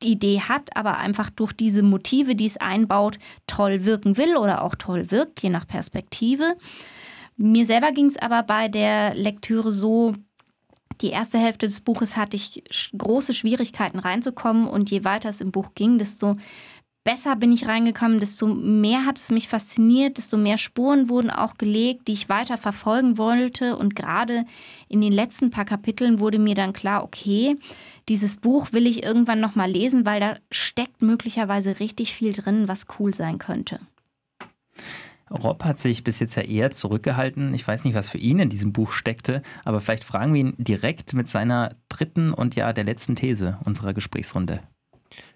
Idee 0.03 0.41
hat, 0.41 0.75
aber 0.75 0.97
einfach 0.97 1.29
durch 1.29 1.53
diese 1.53 1.83
Motive, 1.83 2.35
die 2.35 2.47
es 2.47 2.57
einbaut, 2.57 3.17
toll 3.47 3.85
wirken 3.85 4.17
will 4.17 4.35
oder 4.35 4.61
auch 4.61 4.75
toll 4.75 5.09
wirkt, 5.09 5.41
je 5.41 5.49
nach 5.49 5.65
Perspektive. 5.65 6.57
Mir 7.37 7.65
selber 7.65 7.93
ging 7.93 8.07
es 8.07 8.17
aber 8.17 8.43
bei 8.43 8.67
der 8.67 9.15
Lektüre 9.15 9.71
so, 9.71 10.15
die 10.99 11.11
erste 11.11 11.37
Hälfte 11.37 11.65
des 11.65 11.79
Buches 11.79 12.17
hatte 12.17 12.35
ich 12.35 12.61
große 12.97 13.33
Schwierigkeiten 13.33 13.99
reinzukommen 13.99 14.67
und 14.67 14.91
je 14.91 15.03
weiter 15.05 15.29
es 15.29 15.39
im 15.39 15.51
Buch 15.51 15.71
ging, 15.75 15.97
desto 15.97 16.35
besser 17.03 17.35
bin 17.35 17.51
ich 17.51 17.67
reingekommen, 17.67 18.19
desto 18.19 18.47
mehr 18.47 19.05
hat 19.05 19.19
es 19.19 19.31
mich 19.31 19.47
fasziniert, 19.47 20.17
desto 20.17 20.37
mehr 20.37 20.57
Spuren 20.57 21.09
wurden 21.09 21.29
auch 21.29 21.55
gelegt, 21.57 22.07
die 22.07 22.13
ich 22.13 22.29
weiter 22.29 22.57
verfolgen 22.57 23.17
wollte. 23.17 23.77
Und 23.77 23.95
gerade 23.95 24.45
in 24.87 25.01
den 25.01 25.11
letzten 25.11 25.49
paar 25.49 25.65
Kapiteln 25.65 26.19
wurde 26.19 26.39
mir 26.39 26.55
dann 26.55 26.73
klar, 26.73 27.03
okay, 27.03 27.57
dieses 28.09 28.37
Buch 28.37 28.73
will 28.73 28.87
ich 28.87 29.03
irgendwann 29.03 29.39
nochmal 29.39 29.69
lesen, 29.69 30.05
weil 30.05 30.19
da 30.19 30.37
steckt 30.51 31.01
möglicherweise 31.01 31.79
richtig 31.79 32.13
viel 32.13 32.33
drin, 32.33 32.67
was 32.67 32.85
cool 32.99 33.13
sein 33.13 33.37
könnte. 33.37 33.79
Rob 35.31 35.63
hat 35.63 35.79
sich 35.79 36.03
bis 36.03 36.19
jetzt 36.19 36.35
ja 36.35 36.43
eher 36.43 36.71
zurückgehalten. 36.71 37.53
Ich 37.53 37.67
weiß 37.67 37.85
nicht, 37.85 37.95
was 37.95 38.09
für 38.09 38.17
ihn 38.17 38.39
in 38.39 38.49
diesem 38.49 38.71
Buch 38.71 38.91
steckte, 38.91 39.41
aber 39.65 39.81
vielleicht 39.81 40.03
fragen 40.03 40.33
wir 40.33 40.41
ihn 40.41 40.53
direkt 40.57 41.13
mit 41.13 41.27
seiner 41.27 41.75
dritten 41.89 42.33
und 42.33 42.55
ja 42.55 42.71
der 42.71 42.83
letzten 42.83 43.15
These 43.15 43.57
unserer 43.65 43.93
Gesprächsrunde. 43.93 44.61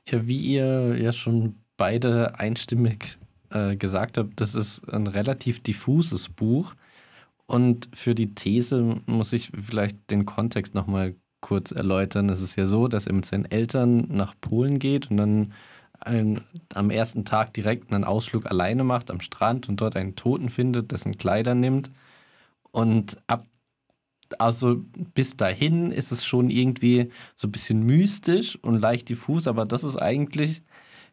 Ja, 0.09 0.25
wie 0.27 0.39
ihr 0.39 0.97
ja 0.97 1.11
schon 1.11 1.55
beide 1.75 2.39
einstimmig 2.39 3.17
äh, 3.49 3.75
gesagt 3.75 4.17
habt, 4.17 4.39
das 4.39 4.55
ist 4.55 4.87
ein 4.91 5.07
relativ 5.07 5.61
diffuses 5.61 6.29
Buch. 6.29 6.73
Und 7.45 7.89
für 7.93 8.15
die 8.15 8.33
These 8.35 9.01
muss 9.05 9.33
ich 9.33 9.51
vielleicht 9.51 10.09
den 10.11 10.25
Kontext 10.25 10.75
nochmal 10.75 11.15
kurz 11.41 11.71
erläutern. 11.71 12.29
Es 12.29 12.41
ist 12.41 12.55
ja 12.57 12.65
so, 12.67 12.87
dass 12.87 13.07
er 13.07 13.13
mit 13.13 13.25
seinen 13.25 13.45
Eltern 13.45 14.07
nach 14.09 14.35
Polen 14.41 14.79
geht 14.79 15.09
und 15.11 15.17
dann 15.17 15.53
ein, 15.99 16.41
am 16.73 16.89
ersten 16.89 17.25
Tag 17.25 17.53
direkt 17.53 17.91
einen 17.91 18.03
Ausflug 18.03 18.45
alleine 18.45 18.83
macht 18.83 19.11
am 19.11 19.21
Strand 19.21 19.69
und 19.69 19.81
dort 19.81 19.95
einen 19.95 20.15
Toten 20.15 20.49
findet, 20.49 20.91
dessen 20.91 21.17
Kleider 21.17 21.55
nimmt. 21.55 21.91
Und 22.71 23.17
ab, 23.27 23.45
also 24.39 24.83
bis 25.13 25.37
dahin 25.37 25.91
ist 25.91 26.11
es 26.11 26.25
schon 26.25 26.49
irgendwie 26.49 27.11
so 27.35 27.47
ein 27.47 27.51
bisschen 27.51 27.83
mystisch 27.85 28.57
und 28.61 28.79
leicht 28.79 29.09
diffus, 29.09 29.47
aber 29.47 29.65
das 29.65 29.83
ist 29.83 29.97
eigentlich, 29.97 30.63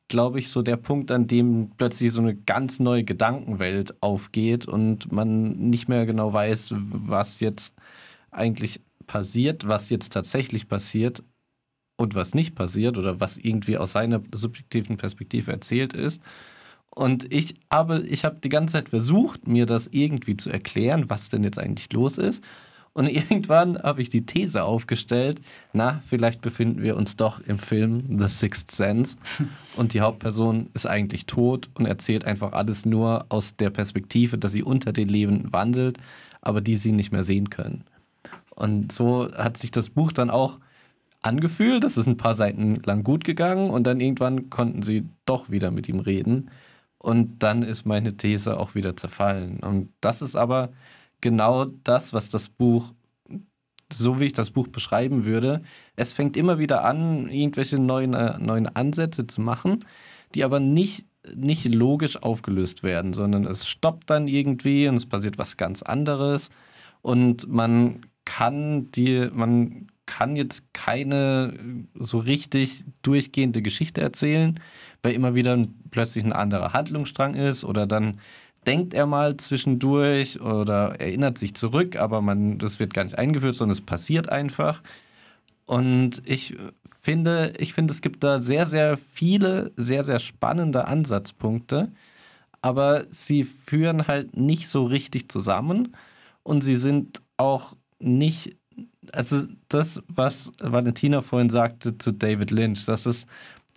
glaube 0.08 0.38
ich, 0.40 0.48
so 0.50 0.62
der 0.62 0.76
Punkt, 0.76 1.10
an 1.10 1.26
dem 1.26 1.70
plötzlich 1.78 2.12
so 2.12 2.20
eine 2.20 2.36
ganz 2.36 2.80
neue 2.80 3.04
Gedankenwelt 3.04 4.02
aufgeht 4.02 4.66
und 4.66 5.12
man 5.12 5.52
nicht 5.70 5.88
mehr 5.88 6.06
genau 6.06 6.32
weiß, 6.32 6.74
was 6.76 7.40
jetzt 7.40 7.74
eigentlich 8.30 8.80
passiert, 9.06 9.68
was 9.68 9.90
jetzt 9.90 10.12
tatsächlich 10.12 10.68
passiert 10.68 11.22
und 11.96 12.14
was 12.14 12.34
nicht 12.34 12.54
passiert 12.54 12.98
oder 12.98 13.20
was 13.20 13.36
irgendwie 13.36 13.78
aus 13.78 13.92
seiner 13.92 14.22
subjektiven 14.34 14.96
Perspektive 14.96 15.52
erzählt 15.52 15.92
ist. 15.92 16.22
Und 16.90 17.32
ich 17.32 17.54
habe, 17.70 18.04
ich 18.06 18.24
habe 18.24 18.40
die 18.40 18.48
ganze 18.48 18.74
Zeit 18.74 18.88
versucht, 18.90 19.48
mir 19.48 19.66
das 19.66 19.88
irgendwie 19.88 20.36
zu 20.36 20.50
erklären, 20.50 21.10
was 21.10 21.28
denn 21.28 21.44
jetzt 21.44 21.58
eigentlich 21.58 21.92
los 21.92 22.18
ist. 22.18 22.44
Und 22.94 23.08
irgendwann 23.08 23.76
habe 23.82 24.00
ich 24.00 24.08
die 24.08 24.24
These 24.24 24.64
aufgestellt, 24.64 25.40
na, 25.72 26.00
vielleicht 26.06 26.40
befinden 26.40 26.82
wir 26.82 26.96
uns 26.96 27.16
doch 27.16 27.40
im 27.40 27.58
Film 27.58 28.18
The 28.18 28.28
Sixth 28.28 28.70
Sense 28.70 29.16
und 29.76 29.92
die 29.92 30.00
Hauptperson 30.00 30.70
ist 30.74 30.86
eigentlich 30.86 31.26
tot 31.26 31.68
und 31.74 31.86
erzählt 31.86 32.24
einfach 32.24 32.52
alles 32.52 32.86
nur 32.86 33.26
aus 33.28 33.56
der 33.56 33.70
Perspektive, 33.70 34.38
dass 34.38 34.52
sie 34.52 34.62
unter 34.62 34.92
den 34.92 35.08
Leben 35.08 35.52
wandelt, 35.52 35.98
aber 36.40 36.60
die 36.60 36.76
sie 36.76 36.92
nicht 36.92 37.12
mehr 37.12 37.24
sehen 37.24 37.50
können. 37.50 37.84
Und 38.50 38.92
so 38.92 39.30
hat 39.34 39.56
sich 39.56 39.72
das 39.72 39.90
Buch 39.90 40.12
dann 40.12 40.30
auch 40.30 40.60
angefühlt. 41.20 41.82
Das 41.82 41.96
ist 41.96 42.06
ein 42.06 42.16
paar 42.16 42.36
Seiten 42.36 42.76
lang 42.84 43.02
gut 43.02 43.24
gegangen 43.24 43.70
und 43.70 43.84
dann 43.84 44.00
irgendwann 44.00 44.50
konnten 44.50 44.82
sie 44.82 45.08
doch 45.26 45.50
wieder 45.50 45.70
mit 45.70 45.88
ihm 45.88 45.98
reden. 45.98 46.50
Und 46.98 47.42
dann 47.42 47.62
ist 47.62 47.84
meine 47.84 48.16
These 48.16 48.58
auch 48.58 48.74
wieder 48.74 48.96
zerfallen. 48.96 49.58
Und 49.60 49.90
das 50.00 50.22
ist 50.22 50.36
aber 50.36 50.70
genau 51.24 51.64
das, 51.64 52.12
was 52.12 52.28
das 52.28 52.48
Buch, 52.48 52.92
so 53.92 54.20
wie 54.20 54.26
ich 54.26 54.34
das 54.34 54.50
Buch 54.50 54.68
beschreiben 54.68 55.24
würde. 55.24 55.62
Es 55.96 56.12
fängt 56.12 56.36
immer 56.36 56.58
wieder 56.58 56.84
an, 56.84 57.28
irgendwelche 57.30 57.78
neuen, 57.78 58.14
äh, 58.14 58.38
neuen 58.38 58.68
Ansätze 58.68 59.26
zu 59.26 59.40
machen, 59.40 59.84
die 60.34 60.44
aber 60.44 60.60
nicht, 60.60 61.06
nicht 61.34 61.64
logisch 61.64 62.22
aufgelöst 62.22 62.82
werden, 62.82 63.14
sondern 63.14 63.46
es 63.46 63.66
stoppt 63.66 64.10
dann 64.10 64.28
irgendwie 64.28 64.86
und 64.86 64.96
es 64.96 65.06
passiert 65.06 65.38
was 65.38 65.56
ganz 65.56 65.82
anderes. 65.82 66.50
Und 67.00 67.48
man 67.48 68.06
kann 68.26 68.90
die, 68.92 69.28
man 69.32 69.88
kann 70.06 70.36
jetzt 70.36 70.74
keine 70.74 71.54
so 71.94 72.18
richtig 72.18 72.84
durchgehende 73.00 73.62
Geschichte 73.62 74.02
erzählen, 74.02 74.60
weil 75.02 75.14
immer 75.14 75.34
wieder 75.34 75.56
plötzlich 75.90 76.22
ein 76.22 76.34
anderer 76.34 76.74
Handlungsstrang 76.74 77.34
ist 77.34 77.64
oder 77.64 77.86
dann 77.86 78.20
denkt 78.66 78.94
er 78.94 79.06
mal 79.06 79.36
zwischendurch 79.36 80.40
oder 80.40 81.00
erinnert 81.00 81.38
sich 81.38 81.54
zurück, 81.54 81.96
aber 81.96 82.20
man, 82.20 82.58
das 82.58 82.80
wird 82.80 82.94
gar 82.94 83.04
nicht 83.04 83.18
eingeführt, 83.18 83.54
sondern 83.54 83.72
es 83.72 83.80
passiert 83.80 84.28
einfach. 84.28 84.82
Und 85.66 86.22
ich 86.24 86.56
finde, 87.00 87.52
ich 87.58 87.74
finde, 87.74 87.92
es 87.92 88.00
gibt 88.00 88.24
da 88.24 88.40
sehr, 88.40 88.66
sehr 88.66 88.96
viele, 88.96 89.72
sehr, 89.76 90.04
sehr 90.04 90.18
spannende 90.18 90.86
Ansatzpunkte, 90.86 91.92
aber 92.62 93.04
sie 93.10 93.44
führen 93.44 94.06
halt 94.06 94.36
nicht 94.36 94.68
so 94.68 94.84
richtig 94.86 95.30
zusammen 95.30 95.94
und 96.42 96.62
sie 96.62 96.76
sind 96.76 97.20
auch 97.36 97.76
nicht, 97.98 98.56
also 99.12 99.42
das, 99.68 100.02
was 100.08 100.52
Valentina 100.60 101.20
vorhin 101.20 101.50
sagte 101.50 101.98
zu 101.98 102.12
David 102.12 102.50
Lynch, 102.50 102.86
das 102.86 103.06
ist, 103.06 103.28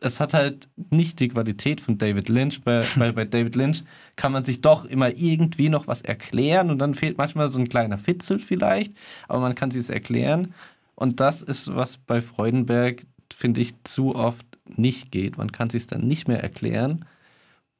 es 0.01 0.19
hat 0.19 0.33
halt 0.33 0.69
nicht 0.89 1.19
die 1.19 1.29
Qualität 1.29 1.81
von 1.81 1.97
David 1.97 2.29
Lynch, 2.29 2.61
weil, 2.65 2.85
weil 2.95 3.13
bei 3.13 3.25
David 3.25 3.55
Lynch 3.55 3.83
kann 4.15 4.31
man 4.31 4.43
sich 4.43 4.61
doch 4.61 4.85
immer 4.85 5.15
irgendwie 5.15 5.69
noch 5.69 5.87
was 5.87 6.01
erklären 6.01 6.69
und 6.69 6.79
dann 6.79 6.95
fehlt 6.95 7.17
manchmal 7.17 7.49
so 7.49 7.59
ein 7.59 7.69
kleiner 7.69 7.97
Fitzel 7.97 8.39
vielleicht, 8.39 8.93
aber 9.27 9.41
man 9.41 9.55
kann 9.55 9.71
sich 9.71 9.81
es 9.81 9.89
erklären. 9.89 10.53
Und 10.95 11.19
das 11.19 11.41
ist, 11.41 11.75
was 11.75 11.97
bei 11.97 12.21
Freudenberg, 12.21 13.05
finde 13.33 13.61
ich, 13.61 13.73
zu 13.83 14.15
oft 14.15 14.45
nicht 14.65 15.11
geht. 15.11 15.37
Man 15.37 15.51
kann 15.51 15.69
sich 15.69 15.83
es 15.83 15.87
dann 15.87 16.07
nicht 16.07 16.27
mehr 16.27 16.41
erklären. 16.41 17.05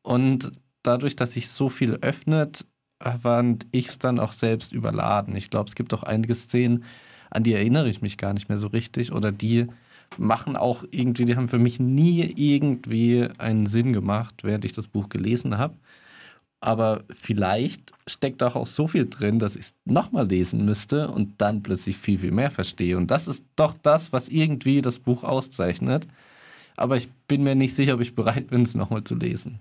Und 0.04 0.52
dadurch, 0.84 1.16
dass 1.16 1.34
sich 1.34 1.50
so 1.50 1.70
viel 1.70 1.96
öffnet, 1.96 2.66
fand 3.22 3.66
ich 3.72 3.88
es 3.88 4.00
dann 4.00 4.20
auch 4.20 4.32
selbst 4.32 4.72
überladen. 4.72 5.36
Ich 5.36 5.50
glaube, 5.50 5.70
es 5.70 5.76
gibt 5.76 5.94
auch 5.94 6.04
einige 6.04 6.36
Szenen, 6.36 6.84
an 7.30 7.44
die 7.44 7.54
erinnere 7.54 7.90
ich 7.90 8.02
mich 8.02 8.18
gar 8.18 8.34
nicht 8.34 8.50
mehr 8.50 8.58
so 8.58 8.68
richtig 8.68 9.12
oder 9.12 9.32
die 9.32 9.68
machen 10.18 10.56
auch 10.56 10.84
irgendwie, 10.92 11.26
die 11.26 11.36
haben 11.36 11.48
für 11.48 11.60
mich 11.60 11.80
nie 11.80 12.34
irgendwie 12.36 13.28
einen 13.38 13.68
Sinn 13.68 13.94
gemacht, 13.94 14.44
während 14.44 14.66
ich 14.66 14.74
das 14.74 14.88
Buch 14.88 15.10
gelesen 15.10 15.58
habe. 15.58 15.76
Aber 16.60 17.04
vielleicht 17.22 17.94
steckt 18.08 18.42
auch, 18.42 18.56
auch 18.56 18.66
so 18.66 18.88
viel 18.88 19.08
drin, 19.08 19.38
dass 19.38 19.56
ich 19.56 19.66
es 19.66 19.76
nochmal 19.86 20.28
lesen 20.28 20.66
müsste 20.66 21.08
und 21.10 21.40
dann 21.40 21.62
plötzlich 21.62 21.98
viel, 21.98 22.18
viel 22.18 22.32
mehr 22.32 22.50
verstehe. 22.50 22.98
Und 22.98 23.12
das 23.12 23.28
ist 23.28 23.44
doch 23.56 23.76
das, 23.84 24.12
was 24.12 24.28
irgendwie 24.28 24.82
das 24.82 24.98
Buch 24.98 25.24
auszeichnet. 25.24 26.08
Aber 26.76 26.98
ich 26.98 27.10
bin 27.28 27.44
mir 27.44 27.56
nicht 27.56 27.76
sicher, 27.76 27.94
ob 27.96 28.02
ich 28.02 28.16
bereit 28.16 28.48
bin, 28.48 28.64
es 28.64 28.76
nochmal 28.76 29.04
zu 29.04 29.16
lesen. 29.16 29.60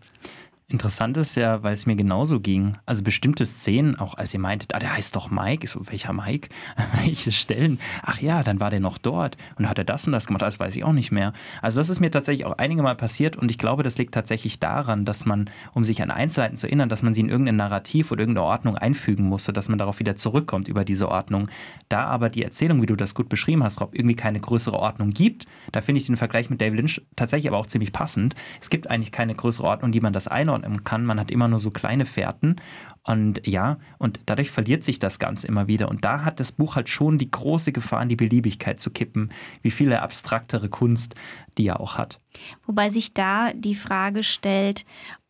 Interessant 0.69 1.17
ist 1.17 1.37
ja, 1.37 1.63
weil 1.63 1.75
es 1.75 1.87
mir 1.87 1.95
genauso 1.95 2.41
ging. 2.41 2.77
Also 2.87 3.05
bestimmte 3.05 3.47
Szenen, 3.47 4.01
auch 4.01 4.15
als 4.15 4.35
ihr 4.35 4.41
meintet, 4.41 4.75
ah, 4.75 4.81
der 4.81 4.97
heißt 4.97 5.15
doch 5.15 5.31
Mike. 5.31 5.63
Ich 5.63 5.71
so, 5.71 5.87
welcher 5.87 6.13
Mike? 6.13 6.49
Welche 7.05 7.31
Stellen? 7.31 7.79
Ach 8.03 8.21
ja, 8.21 8.43
dann 8.43 8.59
war 8.59 8.71
der 8.71 8.81
noch 8.81 8.99
dort 8.99 9.37
und 9.55 9.69
hat 9.69 9.79
er 9.79 9.85
das 9.85 10.09
und 10.09 10.13
das 10.13 10.27
gemacht. 10.27 10.43
Das 10.43 10.59
weiß 10.59 10.75
ich 10.75 10.83
auch 10.83 10.93
nicht 10.93 11.13
mehr. 11.13 11.35
Also 11.63 11.79
das 11.79 11.89
ist 11.89 12.01
mir 12.01 12.11
tatsächlich 12.11 12.47
auch 12.47 12.59
einige 12.59 12.83
Mal 12.83 12.97
passiert 12.97 13.37
und 13.37 13.49
ich 13.49 13.59
glaube, 13.59 13.85
das 13.85 13.97
liegt 13.97 14.13
tatsächlich 14.13 14.59
daran, 14.59 15.05
dass 15.05 15.25
man, 15.25 15.51
um 15.73 15.85
sich 15.85 16.03
an 16.03 16.11
Einzelheiten 16.11 16.57
zu 16.57 16.67
erinnern, 16.67 16.89
dass 16.89 17.05
man 17.05 17.15
sie 17.15 17.21
in 17.21 17.29
irgendein 17.29 17.55
Narrativ 17.55 18.11
oder 18.11 18.23
irgendeine 18.23 18.49
Ordnung 18.49 18.77
einfügen 18.77 19.23
musste, 19.23 19.53
dass 19.53 19.69
man 19.69 19.79
darauf 19.79 20.01
wieder 20.01 20.17
zurückkommt 20.17 20.67
über 20.67 20.85
diese 20.85 21.09
Ordnung. 21.09 21.49
Da 21.89 22.07
aber 22.07 22.29
die 22.29 22.43
Erzählung, 22.43 22.83
wie 22.83 22.87
du 22.87 22.97
das 22.97 23.15
gut 23.15 23.29
beschrieben 23.29 23.63
hast, 23.63 23.81
Rob, 23.81 23.95
irgendwie 23.95 24.17
keine 24.17 24.41
größere 24.41 24.77
Ordnung 24.77 25.11
gibt, 25.11 25.47
da 25.71 25.81
finde 25.81 26.01
ich 26.01 26.09
den 26.09 26.17
Vergleich 26.17 26.51
mit 26.51 26.61
David 26.61 26.81
Lynch 26.81 27.03
tatsächlich 27.15 27.49
aber 27.49 27.59
auch 27.59 27.67
ziemlich 27.67 27.93
passend. 27.93 28.35
Es 28.61 28.69
gibt 28.69 28.91
eigentlich 28.91 29.13
keine 29.13 29.37
größere 29.37 29.65
Ordnung, 29.65 29.93
die 29.93 30.01
man 30.01 30.13
das 30.13 30.27
einordnet 30.27 30.56
einordnen 30.57 30.85
kann. 30.85 31.05
Man 31.05 31.21
hat 31.21 31.31
immer 31.31 31.49
nur 31.49 31.61
so 31.61 31.71
kleine 31.71 32.05
Fährten. 32.05 32.57
Und 33.05 33.47
ja, 33.47 33.79
und 33.99 34.21
dadurch 34.27 34.51
verliert 34.51 34.83
sich 34.83 34.99
das 34.99 35.19
Ganze 35.19 35.47
immer 35.47 35.69
wieder. 35.69 35.89
Und 35.89 36.05
da 36.05 36.25
hat 36.25 36.41
das 36.41 36.51
Buch 36.51 36.75
halt 36.75 36.89
schon 36.89 37.19
die 37.19 37.31
große 37.31 37.73
Gefahr, 37.73 38.03
in 38.03 38.09
die 38.09 38.17
Beliebigkeit 38.17 38.81
zu 38.81 38.91
kippen, 38.91 39.31
wie 39.63 39.71
viele 39.71 40.03
abstraktere 40.03 40.69
Kunst 40.69 41.15
die 41.57 41.69
er 41.69 41.81
auch 41.81 41.97
hat. 41.97 42.21
Wobei 42.67 42.91
sich 42.91 43.15
da 43.15 43.53
die 43.55 43.75
Frage 43.75 44.23
stellt, 44.23 44.85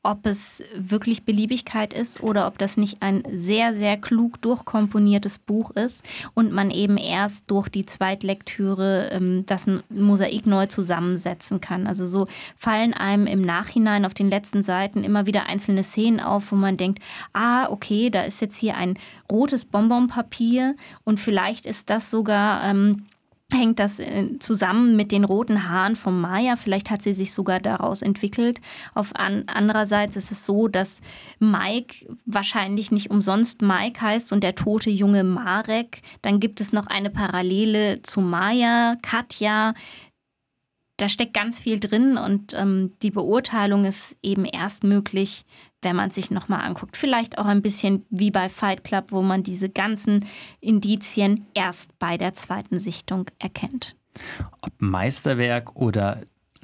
ob 0.07 0.25
es 0.25 0.62
wirklich 0.77 1.25
Beliebigkeit 1.25 1.92
ist 1.92 2.23
oder 2.23 2.47
ob 2.47 2.59
das 2.59 2.77
nicht 2.77 3.03
ein 3.03 3.25
sehr, 3.29 3.75
sehr 3.75 3.97
klug 3.97 4.40
durchkomponiertes 4.40 5.38
Buch 5.40 5.73
ist 5.73 6.05
und 6.35 6.53
man 6.53 6.71
eben 6.71 6.97
erst 6.97 7.51
durch 7.51 7.69
die 7.69 7.87
Zweitlektüre 7.87 9.11
ähm, 9.11 9.45
das 9.47 9.66
Mosaik 9.88 10.47
neu 10.47 10.66
zusammensetzen 10.66 11.61
kann. 11.61 11.88
Also 11.88 12.07
so 12.07 12.29
fallen 12.57 12.95
einem 12.95 13.27
im 13.27 13.42
Nachhinein 13.42 14.05
auf 14.05 14.14
den 14.14 14.31
letzten 14.31 14.62
Seiten 14.62 15.03
immer 15.03 15.27
wieder 15.27 15.47
einzelne 15.47 15.83
Szenen 15.83 16.21
auf, 16.21 16.53
wo 16.53 16.57
man 16.57 16.77
denkt, 16.77 17.03
ah, 17.33 17.69
okay, 17.69 18.09
da 18.09 18.23
ist 18.23 18.40
jetzt 18.40 18.57
hier 18.57 18.77
ein 18.77 18.99
rotes 19.31 19.64
Bonbonpapier 19.64 20.77
und 21.05 21.19
vielleicht 21.19 21.66
ist 21.66 21.90
das 21.90 22.11
sogar... 22.11 22.62
Ähm, 22.64 23.07
hängt 23.53 23.79
das 23.79 24.01
äh, 24.01 24.39
zusammen 24.41 24.97
mit 24.97 25.13
den 25.13 25.25
roten 25.25 25.69
Haaren 25.69 25.95
von 25.95 26.21
Maya. 26.21 26.57
Vielleicht 26.57 26.91
hat 26.91 27.03
sie 27.03 27.13
sich 27.13 27.33
sogar 27.33 27.61
daraus 27.61 28.03
entwickelt. 28.03 28.61
Auf 28.95 29.15
an, 29.15 29.45
andererseits 29.47 30.17
ist 30.17 30.33
es 30.33 30.45
so, 30.45 30.67
dass 30.69 31.01
Mike 31.39 32.07
wahrscheinlich 32.25 32.91
nicht 32.91 33.11
umsonst 33.11 33.63
Mike 33.63 34.01
heißt 34.01 34.33
und 34.33 34.43
der 34.43 34.57
tote 34.57 34.91
junge 34.91 35.23
Marek. 35.23 36.03
Dann 36.23 36.41
gibt 36.41 36.61
es 36.61 36.73
noch 36.73 36.89
eine 36.89 37.11
Parallele 37.11 38.03
zu 38.03 38.21
Maya, 38.21 38.97
Katja. 39.03 39.75
Da 40.97 41.09
steckt 41.09 41.35
ganz 41.35 41.61
viel 41.61 41.79
drin 41.79 42.17
und 42.17 42.55
ähm, 42.55 42.95
die 43.03 43.11
Beurteilung 43.11 43.85
ist 43.85 44.17
eben 44.23 44.45
erst 44.45 44.83
möglich, 44.83 45.45
wenn 45.87 45.94
man 45.94 46.11
sich 46.11 46.33
nochmal 46.33 46.62
anguckt. 46.62 46.96
Vielleicht 46.96 47.38
auch 47.38 47.46
ein 47.46 47.62
bisschen 47.62 48.05
wie 48.11 48.33
bei 48.33 48.49
Fight 48.49 48.83
Club, 48.83 49.12
wo 49.12 49.22
man 49.22 49.44
diese 49.44 49.68
ganzen 49.68 50.25
Indizien 50.61 51.46
erst 51.55 51.96
bei 52.01 52.18
der 52.18 52.35
zweiten 52.35 52.81
Sichtung 52.81 53.27
erkennt. 53.38 53.94
Ob 54.62 54.72
Meisterwerk 54.79 55.77
oder 55.77 56.22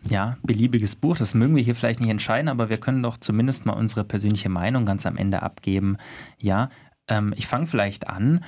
ja, 0.08 0.38
beliebiges 0.42 0.96
Buch, 0.96 1.16
das 1.16 1.34
mögen 1.34 1.54
wir 1.54 1.62
hier 1.62 1.76
vielleicht 1.76 2.00
nicht 2.00 2.10
entscheiden, 2.10 2.48
aber 2.48 2.68
wir 2.68 2.78
können 2.78 3.00
doch 3.04 3.16
zumindest 3.16 3.64
mal 3.64 3.74
unsere 3.74 4.02
persönliche 4.02 4.48
Meinung 4.48 4.86
ganz 4.86 5.06
am 5.06 5.16
Ende 5.16 5.40
abgeben. 5.44 5.98
Ja, 6.38 6.70
ähm, 7.06 7.32
ich 7.36 7.46
fange 7.46 7.66
vielleicht 7.66 8.08
an 8.08 8.44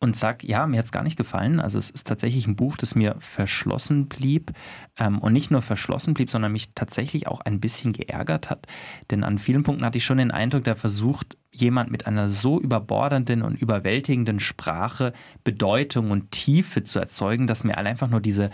und 0.00 0.16
sage, 0.16 0.46
ja, 0.46 0.66
mir 0.66 0.78
hat 0.78 0.86
es 0.86 0.92
gar 0.92 1.02
nicht 1.02 1.16
gefallen. 1.16 1.60
Also 1.60 1.78
es 1.78 1.90
ist 1.90 2.06
tatsächlich 2.06 2.46
ein 2.46 2.56
Buch, 2.56 2.76
das 2.76 2.94
mir 2.94 3.16
verschlossen 3.20 4.06
blieb 4.06 4.52
ähm, 4.98 5.18
und 5.18 5.32
nicht 5.32 5.50
nur 5.50 5.62
verschlossen 5.62 6.14
blieb, 6.14 6.30
sondern 6.30 6.52
mich 6.52 6.74
tatsächlich 6.74 7.26
auch 7.26 7.40
ein 7.40 7.60
bisschen 7.60 7.92
geärgert 7.92 8.50
hat. 8.50 8.66
Denn 9.10 9.24
an 9.24 9.38
vielen 9.38 9.62
Punkten 9.62 9.84
hatte 9.84 9.98
ich 9.98 10.04
schon 10.04 10.18
den 10.18 10.30
Eindruck, 10.30 10.64
der 10.64 10.76
versucht, 10.76 11.36
jemand 11.50 11.90
mit 11.90 12.06
einer 12.06 12.28
so 12.28 12.60
überbordernden 12.60 13.42
und 13.42 13.60
überwältigenden 13.60 14.40
Sprache 14.40 15.12
Bedeutung 15.44 16.10
und 16.10 16.32
Tiefe 16.32 16.82
zu 16.82 16.98
erzeugen, 16.98 17.46
dass 17.46 17.64
mir 17.64 17.78
einfach 17.78 18.08
nur 18.08 18.20
diese 18.20 18.50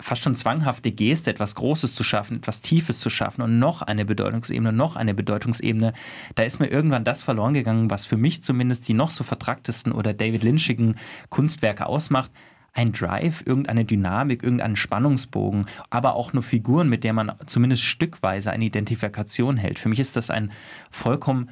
fast 0.00 0.22
schon 0.22 0.34
zwanghafte 0.34 0.92
Geste, 0.92 1.30
etwas 1.30 1.54
Großes 1.56 1.94
zu 1.94 2.04
schaffen, 2.04 2.38
etwas 2.38 2.60
Tiefes 2.60 3.00
zu 3.00 3.10
schaffen 3.10 3.42
und 3.42 3.58
noch 3.58 3.82
eine 3.82 4.04
Bedeutungsebene, 4.04 4.72
noch 4.72 4.96
eine 4.96 5.14
Bedeutungsebene, 5.14 5.92
da 6.36 6.42
ist 6.44 6.60
mir 6.60 6.68
irgendwann 6.68 7.04
das 7.04 7.22
verloren 7.22 7.54
gegangen, 7.54 7.90
was 7.90 8.06
für 8.06 8.16
mich 8.16 8.44
zumindest 8.44 8.86
die 8.88 8.94
noch 8.94 9.10
so 9.10 9.24
vertracktesten 9.24 9.92
oder 9.92 10.14
David 10.14 10.44
Lynchigen 10.44 10.96
Kunstwerke 11.30 11.86
ausmacht. 11.86 12.30
Ein 12.74 12.92
Drive, 12.92 13.42
irgendeine 13.44 13.84
Dynamik, 13.84 14.44
irgendeinen 14.44 14.76
Spannungsbogen, 14.76 15.66
aber 15.90 16.14
auch 16.14 16.32
nur 16.32 16.44
Figuren, 16.44 16.88
mit 16.88 17.02
der 17.02 17.12
man 17.12 17.32
zumindest 17.46 17.82
stückweise 17.82 18.52
eine 18.52 18.66
Identifikation 18.66 19.56
hält. 19.56 19.80
Für 19.80 19.88
mich 19.88 19.98
ist 19.98 20.16
das 20.16 20.30
ein 20.30 20.52
vollkommen 20.92 21.50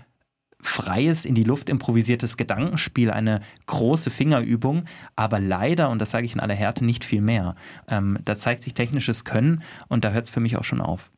freies, 0.67 1.25
in 1.25 1.35
die 1.35 1.45
Luft 1.45 1.69
improvisiertes 1.69 2.37
Gedankenspiel, 2.37 3.11
eine 3.11 3.41
große 3.67 4.11
Fingerübung, 4.11 4.85
aber 5.15 5.41
leider, 5.41 5.91
und 5.91 6.01
das 6.01 6.11
sage 6.11 6.27
ich 6.27 6.35
in 6.35 6.41
aller 6.41 6.55
Härte, 6.55 6.85
nicht 6.85 7.05
viel 7.05 7.21
mehr. 7.21 7.57
Ähm, 7.89 8.19
da 8.25 8.37
zeigt 8.37 8.63
sich 8.63 8.75
technisches 8.75 9.25
Können 9.25 9.63
und 9.89 10.05
da 10.05 10.11
hört 10.11 10.25
es 10.25 10.31
für 10.31 10.41
mich 10.41 10.57
auch 10.57 10.65
schon 10.65 10.81
auf. 10.81 11.11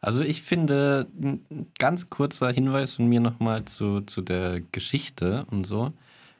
Also 0.00 0.22
ich 0.22 0.42
finde, 0.42 1.08
ein 1.22 1.66
ganz 1.78 2.10
kurzer 2.10 2.52
Hinweis 2.52 2.92
von 2.94 3.06
mir 3.06 3.20
nochmal 3.20 3.64
zu, 3.64 4.02
zu 4.02 4.20
der 4.20 4.60
Geschichte 4.60 5.46
und 5.50 5.66
so. 5.66 5.94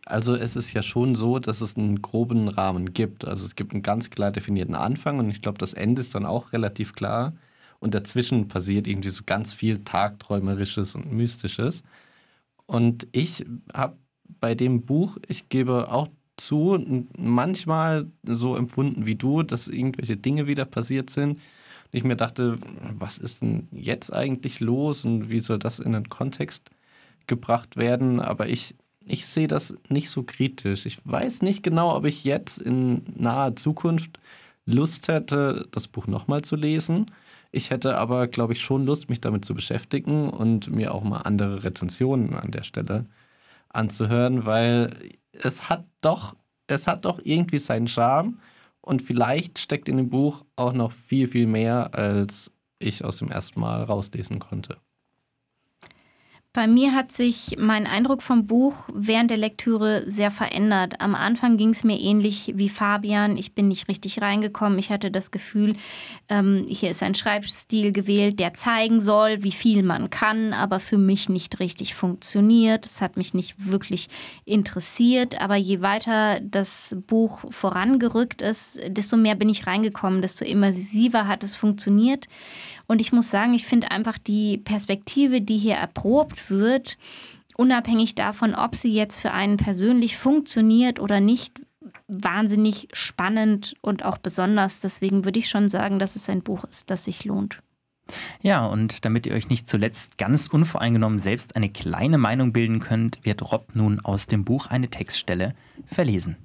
Also 0.05 0.35
es 0.35 0.55
ist 0.55 0.75
ja 0.75 0.83
schon 0.83 1.15
so, 1.15 1.39
dass 1.39 1.63
es 1.63 1.77
einen 1.77 2.03
groben 2.03 2.49
Rahmen 2.49 2.93
gibt. 2.93 3.25
Also 3.25 3.47
es 3.47 3.57
gibt 3.57 3.73
einen 3.73 3.83
ganz 3.83 4.11
klar 4.11 4.33
definierten 4.33 4.75
Anfang 4.75 5.19
und 5.19 5.31
ich 5.31 5.41
glaube, 5.41 5.57
das 5.57 5.73
Ende 5.73 6.03
ist 6.03 6.15
dann 6.15 6.27
auch 6.27 6.53
relativ 6.53 6.93
klar 6.93 7.33
und 7.81 7.95
dazwischen 7.95 8.49
passiert 8.49 8.87
irgendwie 8.87 9.11
so 9.11 9.23
ganz 9.25 9.53
viel 9.53 9.85
Tagträumerisches 9.85 10.95
und 10.95 11.13
Mystisches. 11.13 11.83
Und 12.67 13.07
ich 13.13 13.45
habe 13.73 13.97
bei 14.41 14.55
dem 14.55 14.83
Buch, 14.83 15.19
ich 15.29 15.49
gebe 15.49 15.91
auch 15.93 16.09
zu, 16.37 17.07
manchmal 17.17 18.11
so 18.25 18.57
empfunden 18.57 19.07
wie 19.07 19.15
du, 19.15 19.43
dass 19.43 19.69
irgendwelche 19.69 20.17
Dinge 20.17 20.47
wieder 20.47 20.65
passiert 20.65 21.11
sind. 21.11 21.33
Und 21.33 21.41
ich 21.93 22.05
mir 22.05 22.17
dachte, 22.17 22.59
was 22.99 23.19
ist 23.19 23.43
denn 23.43 23.69
jetzt 23.71 24.13
eigentlich 24.13 24.61
los 24.61 25.05
und 25.05 25.31
wie 25.31 25.41
soll 25.41 25.59
das 25.59 25.79
in 25.79 25.93
den 25.93 26.09
Kontext 26.09 26.71
gebracht 27.27 27.77
werden, 27.77 28.21
aber 28.21 28.49
ich, 28.49 28.75
ich 29.07 29.27
sehe 29.27 29.49
das 29.49 29.75
nicht 29.89 30.11
so 30.11 30.23
kritisch. 30.23 30.87
Ich 30.87 30.99
weiß 31.05 31.43
nicht 31.43 31.63
genau, 31.63 31.95
ob 31.97 32.05
ich 32.05 32.25
jetzt 32.25 32.59
in 32.59 33.03
naher 33.15 33.57
Zukunft 33.57 34.19
Lust 34.67 35.09
hätte, 35.09 35.69
das 35.71 35.89
Buch 35.89 36.07
nochmal 36.07 36.43
zu 36.43 36.57
lesen. 36.57 37.11
Ich 37.57 37.71
hätte 37.71 37.97
aber, 37.99 38.27
glaube 38.27 38.53
ich, 38.53 38.63
schon 38.63 38.85
Lust, 38.85 39.09
mich 39.09 39.21
damit 39.21 39.45
zu 39.45 39.55
beschäftigen 39.55 40.29
und 40.29 40.71
mir 40.71 40.93
auch 40.93 41.05
mal 41.05 41.19
andere 41.19 41.63
Rezensionen 41.63 42.35
an 42.35 42.51
der 42.51 42.65
Stelle 42.65 43.07
anzuhören, 43.69 44.45
weil 44.45 45.19
es 45.31 45.69
hat 45.69 45.87
doch, 46.01 46.35
es 46.67 46.89
hat 46.89 47.05
doch 47.05 47.21
irgendwie 47.23 47.61
seinen 47.61 47.87
Charme 47.87 48.41
und 48.81 49.03
vielleicht 49.03 49.61
steckt 49.61 49.89
in 49.89 49.99
dem 49.99 50.11
Buch 50.11 50.45
auch 50.57 50.73
noch 50.73 50.91
viel, 50.91 51.29
viel 51.29 51.47
mehr, 51.47 51.95
als 51.95 52.53
ich 52.81 53.05
aus 53.05 53.19
dem 53.19 53.31
ersten 53.31 53.61
Mal 53.61 53.85
rauslesen 53.85 54.41
konnte. 54.41 54.79
Bei 56.55 56.69
mir 56.69 56.95
hat 56.95 57.11
sich 57.11 57.57
mein 57.59 57.85
Eindruck 57.85 58.23
vom 58.23 58.47
Buch 58.47 58.89
während 58.95 59.29
der 59.29 59.39
Lektüre 59.39 60.09
sehr 60.09 60.31
verändert. 60.31 61.01
Am 61.01 61.17
Anfang 61.17 61.57
ging 61.57 61.71
es 61.71 61.83
mir 61.83 61.99
ähnlich 61.99 62.53
wie 62.55 62.69
Fabian. 62.69 63.37
Ich 63.37 63.57
bin 63.57 63.67
nicht 63.67 63.89
richtig 63.89 64.23
reingekommen. 64.23 64.79
Ich 64.79 64.91
hatte 64.91 65.11
das 65.11 65.33
Gefühl, 65.33 65.75
ähm, 66.29 66.65
hier 66.69 66.93
ist 66.93 67.03
ein 67.03 67.17
Schreibstil 67.17 67.91
gewählt, 67.91 68.39
der 68.39 68.55
zeigen 68.55 69.01
soll, 69.01 69.43
wie 69.43 69.51
viel 69.51 69.83
man 69.83 70.11
kann, 70.11 70.53
aber 70.53 70.79
für 70.79 70.97
mich 70.97 71.29
nicht 71.29 71.59
richtig 71.59 71.97
funktioniert. 71.97 72.87
Es 72.87 73.01
hat 73.01 73.17
mich 73.17 73.35
nicht 73.35 73.69
wirklich 73.69 74.07
interessiert. 74.45 75.41
Aber 75.41 75.57
je 75.57 75.81
weiter 75.81 76.39
das 76.39 76.97
Buch 77.09 77.47
vorangerückt 77.51 78.43
ist, 78.43 78.79
desto 78.87 79.17
mehr 79.17 79.35
bin 79.35 79.49
ich 79.49 79.67
reingekommen, 79.67 80.23
desto 80.23 80.45
immersiver 80.45 81.27
hat 81.27 81.43
es 81.43 81.57
funktioniert. 81.57 82.29
Und 82.87 83.01
ich 83.01 83.13
muss 83.13 83.31
sagen, 83.31 83.55
ich 83.55 83.65
finde 83.65 83.91
einfach 83.91 84.19
die 84.19 84.59
Perspektive, 84.59 85.41
die 85.41 85.59
hier 85.59 85.75
erprobt 85.75 86.51
wird, 86.51 86.99
unabhängig 87.57 88.15
davon, 88.15 88.55
ob 88.55 88.75
sie 88.75 88.93
jetzt 88.93 89.21
für 89.21 89.33
einen 89.33 89.57
persönlich 89.57 90.17
funktioniert 90.17 91.01
oder 91.01 91.21
nicht, 91.21 91.61
wahnsinnig 92.09 92.89
spannend 92.93 93.75
und 93.81 94.05
auch 94.05 94.19
besonders. 94.19 94.81
Deswegen 94.81 95.25
würde 95.25 95.39
ich 95.39 95.49
schon 95.49 95.69
sagen, 95.69 95.99
dass 95.99 96.17
es 96.17 96.29
ein 96.29 96.43
Buch 96.43 96.65
ist, 96.65 96.91
das 96.91 97.05
sich 97.05 97.25
lohnt. 97.25 97.61
Ja, 98.43 98.67
und 98.67 99.05
damit 99.07 99.27
ihr 99.27 99.33
euch 99.33 99.49
nicht 99.49 99.67
zuletzt 99.67 100.19
ganz 100.19 100.49
unvoreingenommen 100.49 101.19
selbst 101.19 101.57
eine 101.57 101.71
kleine 101.71 102.19
Meinung 102.19 102.53
bilden 102.53 102.81
könnt, 102.81 103.25
wird 103.25 103.51
Rob 103.51 103.75
nun 103.75 104.01
aus 104.01 104.27
dem 104.27 104.45
Buch 104.45 104.67
eine 104.67 104.89
Textstelle 104.89 105.55
verlesen. 105.87 106.37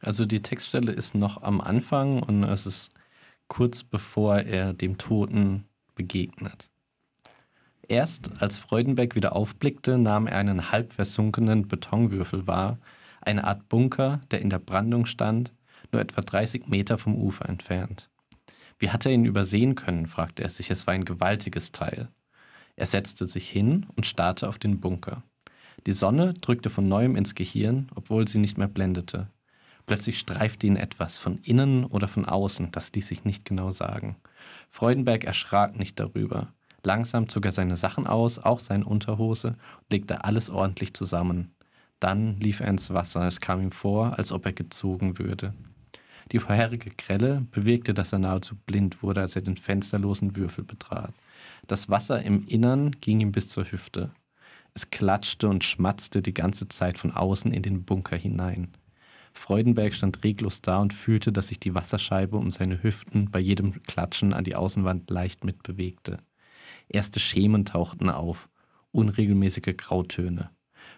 Also 0.00 0.26
die 0.26 0.42
Textstelle 0.42 0.92
ist 0.92 1.14
noch 1.14 1.42
am 1.42 1.60
Anfang 1.60 2.22
und 2.22 2.44
es 2.44 2.66
ist 2.66 2.90
kurz 3.48 3.82
bevor 3.82 4.38
er 4.38 4.72
dem 4.72 4.98
Toten 4.98 5.64
begegnet. 5.94 6.68
Erst 7.88 8.42
als 8.42 8.58
Freudenberg 8.58 9.14
wieder 9.14 9.36
aufblickte, 9.36 9.98
nahm 9.98 10.26
er 10.26 10.38
einen 10.38 10.72
halb 10.72 10.92
versunkenen 10.92 11.68
Betonwürfel 11.68 12.46
wahr, 12.46 12.78
eine 13.20 13.44
Art 13.44 13.68
Bunker, 13.68 14.20
der 14.30 14.40
in 14.40 14.50
der 14.50 14.58
Brandung 14.58 15.06
stand, 15.06 15.52
nur 15.92 16.00
etwa 16.00 16.20
30 16.20 16.68
Meter 16.68 16.98
vom 16.98 17.14
Ufer 17.14 17.48
entfernt. 17.48 18.08
Wie 18.78 18.90
hatte 18.90 19.08
er 19.08 19.14
ihn 19.14 19.24
übersehen 19.24 19.74
können, 19.74 20.06
fragte 20.06 20.42
er 20.42 20.50
sich, 20.50 20.70
es 20.70 20.86
war 20.86 20.94
ein 20.94 21.04
gewaltiges 21.04 21.72
Teil. 21.72 22.08
Er 22.74 22.86
setzte 22.86 23.26
sich 23.26 23.48
hin 23.48 23.86
und 23.96 24.04
starrte 24.04 24.48
auf 24.48 24.58
den 24.58 24.80
Bunker. 24.80 25.22
Die 25.86 25.92
Sonne 25.92 26.34
drückte 26.34 26.68
von 26.68 26.88
neuem 26.88 27.16
ins 27.16 27.34
Gehirn, 27.34 27.88
obwohl 27.94 28.28
sie 28.28 28.38
nicht 28.38 28.58
mehr 28.58 28.68
blendete. 28.68 29.28
Plötzlich 29.86 30.18
streifte 30.18 30.66
ihn 30.66 30.76
etwas, 30.76 31.16
von 31.16 31.38
innen 31.38 31.84
oder 31.84 32.08
von 32.08 32.24
außen, 32.24 32.72
das 32.72 32.92
ließ 32.92 33.06
sich 33.06 33.24
nicht 33.24 33.44
genau 33.44 33.70
sagen. 33.70 34.16
Freudenberg 34.68 35.24
erschrak 35.24 35.78
nicht 35.78 35.98
darüber. 36.00 36.48
Langsam 36.82 37.28
zog 37.28 37.44
er 37.44 37.52
seine 37.52 37.76
Sachen 37.76 38.06
aus, 38.06 38.38
auch 38.38 38.60
seine 38.60 38.84
Unterhose, 38.84 39.48
und 39.48 39.92
legte 39.92 40.24
alles 40.24 40.50
ordentlich 40.50 40.92
zusammen. 40.94 41.52
Dann 42.00 42.38
lief 42.40 42.60
er 42.60 42.68
ins 42.68 42.92
Wasser. 42.92 43.26
Es 43.26 43.40
kam 43.40 43.60
ihm 43.60 43.72
vor, 43.72 44.18
als 44.18 44.32
ob 44.32 44.44
er 44.44 44.52
gezogen 44.52 45.18
würde. 45.18 45.54
Die 46.32 46.40
vorherige 46.40 46.90
Grelle 46.90 47.46
bewirkte, 47.52 47.94
dass 47.94 48.12
er 48.12 48.18
nahezu 48.18 48.56
blind 48.66 49.02
wurde, 49.02 49.20
als 49.20 49.36
er 49.36 49.42
den 49.42 49.56
fensterlosen 49.56 50.36
Würfel 50.36 50.64
betrat. 50.64 51.14
Das 51.68 51.88
Wasser 51.88 52.22
im 52.22 52.46
Innern 52.46 52.90
ging 53.00 53.20
ihm 53.20 53.32
bis 53.32 53.48
zur 53.48 53.64
Hüfte. 53.70 54.10
Es 54.74 54.90
klatschte 54.90 55.48
und 55.48 55.64
schmatzte 55.64 56.22
die 56.22 56.34
ganze 56.34 56.68
Zeit 56.68 56.98
von 56.98 57.12
außen 57.12 57.52
in 57.52 57.62
den 57.62 57.84
Bunker 57.84 58.16
hinein. 58.16 58.68
Freudenberg 59.38 59.94
stand 59.94 60.24
reglos 60.24 60.62
da 60.62 60.78
und 60.78 60.94
fühlte, 60.94 61.30
dass 61.30 61.48
sich 61.48 61.60
die 61.60 61.74
Wasserscheibe 61.74 62.36
um 62.36 62.50
seine 62.50 62.82
Hüften 62.82 63.30
bei 63.30 63.38
jedem 63.38 63.82
Klatschen 63.82 64.32
an 64.32 64.44
die 64.44 64.56
Außenwand 64.56 65.10
leicht 65.10 65.44
mitbewegte. 65.44 66.18
Erste 66.88 67.20
Schemen 67.20 67.64
tauchten 67.64 68.08
auf, 68.08 68.48
unregelmäßige 68.92 69.76
Grautöne. 69.76 70.50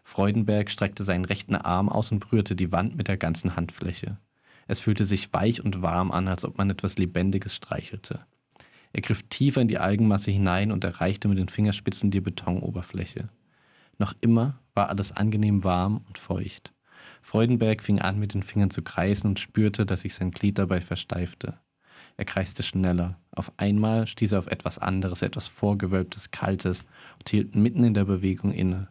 Freudenberg 0.04 0.70
streckte 0.70 1.04
seinen 1.04 1.24
rechten 1.24 1.56
Arm 1.56 1.88
aus 1.88 2.12
und 2.12 2.20
berührte 2.20 2.54
die 2.54 2.70
Wand 2.70 2.96
mit 2.96 3.08
der 3.08 3.16
ganzen 3.16 3.56
Handfläche. 3.56 4.18
Es 4.68 4.80
fühlte 4.80 5.04
sich 5.04 5.32
weich 5.32 5.64
und 5.64 5.82
warm 5.82 6.10
an, 6.10 6.28
als 6.28 6.44
ob 6.44 6.58
man 6.58 6.70
etwas 6.70 6.96
Lebendiges 6.96 7.54
streichelte. 7.54 8.20
Er 8.92 9.02
griff 9.02 9.24
tiefer 9.24 9.60
in 9.60 9.68
die 9.68 9.78
Algenmasse 9.78 10.30
hinein 10.30 10.72
und 10.72 10.84
erreichte 10.84 11.28
mit 11.28 11.38
den 11.38 11.48
Fingerspitzen 11.48 12.10
die 12.10 12.20
Betonoberfläche. 12.20 13.28
Noch 13.98 14.14
immer 14.20 14.60
war 14.74 14.88
alles 14.88 15.12
angenehm 15.12 15.64
warm 15.64 16.04
und 16.06 16.18
feucht. 16.18 16.72
Freudenberg 17.28 17.82
fing 17.82 17.98
an, 17.98 18.18
mit 18.18 18.32
den 18.32 18.42
Fingern 18.42 18.70
zu 18.70 18.80
kreisen 18.80 19.26
und 19.26 19.38
spürte, 19.38 19.84
dass 19.84 20.00
sich 20.00 20.14
sein 20.14 20.30
Glied 20.30 20.56
dabei 20.56 20.80
versteifte. 20.80 21.58
Er 22.16 22.24
kreiste 22.24 22.62
schneller. 22.62 23.18
Auf 23.32 23.52
einmal 23.58 24.06
stieß 24.06 24.32
er 24.32 24.38
auf 24.38 24.46
etwas 24.46 24.78
anderes, 24.78 25.20
etwas 25.20 25.46
Vorgewölbtes, 25.46 26.30
Kaltes 26.30 26.86
und 27.18 27.28
hielt 27.28 27.54
mitten 27.54 27.84
in 27.84 27.92
der 27.92 28.06
Bewegung 28.06 28.50
inne. 28.50 28.88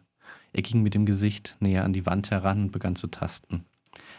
Er 0.52 0.62
ging 0.62 0.84
mit 0.84 0.94
dem 0.94 1.04
Gesicht 1.04 1.56
näher 1.58 1.82
an 1.82 1.92
die 1.92 2.06
Wand 2.06 2.30
heran 2.30 2.62
und 2.62 2.70
begann 2.70 2.94
zu 2.94 3.08
tasten. 3.08 3.64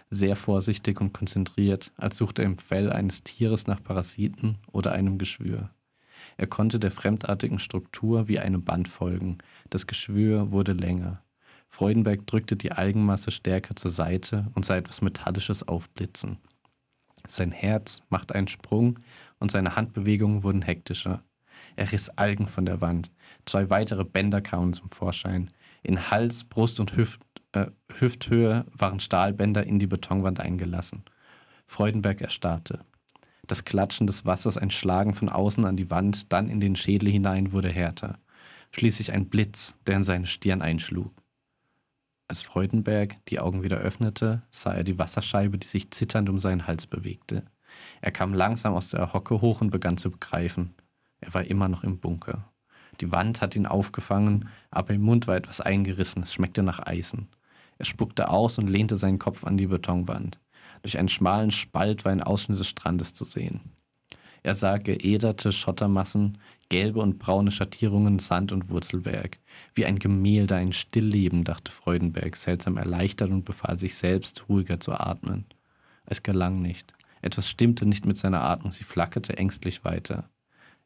Sehr 0.09 0.35
vorsichtig 0.35 0.99
und 0.99 1.13
konzentriert, 1.13 1.93
als 1.95 2.17
suchte 2.17 2.41
er 2.41 2.47
im 2.47 2.57
Fell 2.57 2.91
eines 2.91 3.23
Tieres 3.23 3.67
nach 3.67 3.81
Parasiten 3.81 4.57
oder 4.73 4.91
einem 4.91 5.17
Geschwür. 5.17 5.69
Er 6.35 6.47
konnte 6.47 6.77
der 6.77 6.91
fremdartigen 6.91 7.59
Struktur 7.59 8.27
wie 8.27 8.39
einem 8.39 8.65
Band 8.65 8.89
folgen. 8.89 9.37
Das 9.69 9.87
Geschwür 9.87 10.51
wurde 10.51 10.73
länger. 10.73 11.23
Freudenberg 11.69 12.27
drückte 12.27 12.55
die 12.55 12.71
Algenmasse 12.71 13.31
stärker 13.31 13.75
zur 13.75 13.91
Seite 13.91 14.47
und 14.55 14.65
sah 14.65 14.75
etwas 14.75 15.01
Metallisches 15.01 15.67
aufblitzen. 15.67 16.37
Sein 17.27 17.51
Herz 17.51 18.01
machte 18.09 18.35
einen 18.35 18.47
Sprung 18.47 18.99
und 19.39 19.51
seine 19.51 19.75
Handbewegungen 19.75 20.43
wurden 20.43 20.61
hektischer. 20.61 21.23
Er 21.75 21.91
riss 21.91 22.09
Algen 22.09 22.47
von 22.47 22.65
der 22.65 22.81
Wand. 22.81 23.11
Zwei 23.45 23.69
weitere 23.69 24.03
Bänder 24.03 24.41
kamen 24.41 24.73
zum 24.73 24.89
Vorschein. 24.89 25.51
In 25.83 26.09
Hals, 26.09 26.43
Brust 26.43 26.79
und 26.79 26.95
Hüft, 26.95 27.21
äh, 27.51 27.67
Hüfthöhe 27.99 28.65
waren 28.73 28.99
Stahlbänder 28.99 29.65
in 29.65 29.79
die 29.79 29.87
Betonwand 29.87 30.39
eingelassen. 30.39 31.03
Freudenberg 31.67 32.21
erstarrte. 32.21 32.79
Das 33.47 33.65
Klatschen 33.65 34.07
des 34.07 34.25
Wassers, 34.25 34.57
ein 34.57 34.71
Schlagen 34.71 35.13
von 35.13 35.29
außen 35.29 35.65
an 35.65 35.77
die 35.77 35.89
Wand, 35.89 36.31
dann 36.31 36.49
in 36.49 36.59
den 36.59 36.75
Schädel 36.75 37.09
hinein, 37.09 37.51
wurde 37.51 37.69
härter. 37.69 38.19
Schließlich 38.71 39.11
ein 39.11 39.27
Blitz, 39.27 39.75
der 39.87 39.95
in 39.95 40.03
seine 40.03 40.27
Stirn 40.27 40.61
einschlug. 40.61 41.11
Als 42.29 42.43
Freudenberg 42.43 43.17
die 43.25 43.39
Augen 43.39 43.63
wieder 43.63 43.77
öffnete, 43.77 44.43
sah 44.51 44.71
er 44.71 44.83
die 44.83 44.99
Wasserscheibe, 44.99 45.57
die 45.57 45.65
sich 45.65 45.89
zitternd 45.89 46.29
um 46.29 46.37
seinen 46.37 46.67
Hals 46.67 46.85
bewegte. 46.85 47.43
Er 48.01 48.11
kam 48.11 48.35
langsam 48.35 48.75
aus 48.75 48.89
der 48.89 49.13
Hocke 49.13 49.41
hoch 49.41 49.61
und 49.61 49.71
begann 49.71 49.97
zu 49.97 50.11
begreifen. 50.11 50.75
Er 51.21 51.33
war 51.33 51.43
immer 51.45 51.67
noch 51.67 51.83
im 51.83 51.97
Bunker. 51.97 52.47
Die 53.01 53.11
Wand 53.11 53.41
hatte 53.41 53.57
ihn 53.57 53.65
aufgefangen, 53.65 54.47
aber 54.69 54.93
im 54.93 55.01
Mund 55.01 55.25
war 55.25 55.37
etwas 55.37 55.59
eingerissen, 55.59 56.21
es 56.21 56.31
schmeckte 56.31 56.61
nach 56.61 56.85
Eisen. 56.85 57.29
Er 57.79 57.85
spuckte 57.85 58.29
aus 58.29 58.59
und 58.59 58.69
lehnte 58.69 58.95
seinen 58.97 59.17
Kopf 59.17 59.43
an 59.43 59.57
die 59.57 59.67
Betonwand. 59.67 60.37
Durch 60.83 60.99
einen 60.99 61.09
schmalen 61.09 61.49
Spalt 61.49 62.05
war 62.05 62.11
ein 62.11 62.21
Ausschnitt 62.21 62.59
des 62.59 62.67
Strandes 62.67 63.15
zu 63.15 63.25
sehen. 63.25 63.71
Er 64.43 64.55
sah 64.55 64.77
geäderte 64.77 65.51
Schottermassen, 65.51 66.37
gelbe 66.69 66.99
und 66.99 67.19
braune 67.19 67.51
Schattierungen, 67.51 68.19
Sand 68.19 68.51
und 68.51 68.69
Wurzelwerk. 68.69 69.39
Wie 69.73 69.85
ein 69.85 69.99
Gemälde, 69.99 70.55
ein 70.55 70.73
Stillleben, 70.73 71.43
dachte 71.43 71.71
Freudenberg, 71.71 72.35
seltsam 72.35 72.77
erleichtert 72.77 73.31
und 73.31 73.45
befahl 73.45 73.77
sich 73.77 73.95
selbst, 73.95 74.47
ruhiger 74.47 74.79
zu 74.79 74.93
atmen. 74.93 75.45
Es 76.05 76.23
gelang 76.23 76.61
nicht. 76.61 76.93
Etwas 77.21 77.49
stimmte 77.49 77.85
nicht 77.85 78.05
mit 78.05 78.17
seiner 78.17 78.41
Atmung, 78.41 78.71
sie 78.71 78.83
flackerte 78.83 79.37
ängstlich 79.37 79.83
weiter. 79.83 80.29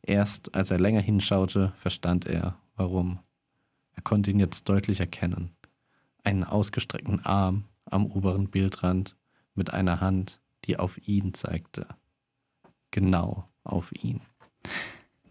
Erst 0.01 0.53
als 0.55 0.71
er 0.71 0.79
länger 0.79 1.01
hinschaute, 1.01 1.73
verstand 1.77 2.25
er, 2.25 2.57
warum. 2.75 3.19
Er 3.95 4.01
konnte 4.01 4.31
ihn 4.31 4.39
jetzt 4.39 4.67
deutlich 4.67 4.99
erkennen. 4.99 5.51
Einen 6.23 6.43
ausgestreckten 6.43 7.23
Arm 7.23 7.65
am 7.85 8.07
oberen 8.07 8.49
Bildrand 8.49 9.15
mit 9.53 9.73
einer 9.73 10.01
Hand, 10.01 10.41
die 10.65 10.77
auf 10.77 10.97
ihn 11.07 11.33
zeigte. 11.33 11.87
Genau 12.93 13.49
auf 13.63 13.91
ihn. 13.91 14.21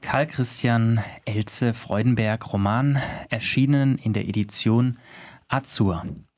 Karl 0.01 0.27
Christian 0.27 1.01
Elze 1.25 1.75
Freudenberg 1.75 2.53
Roman, 2.53 3.01
erschienen 3.31 3.99
in 3.99 4.13
der 4.13 4.29
Edition 4.29 4.99
Azur. 5.47 6.05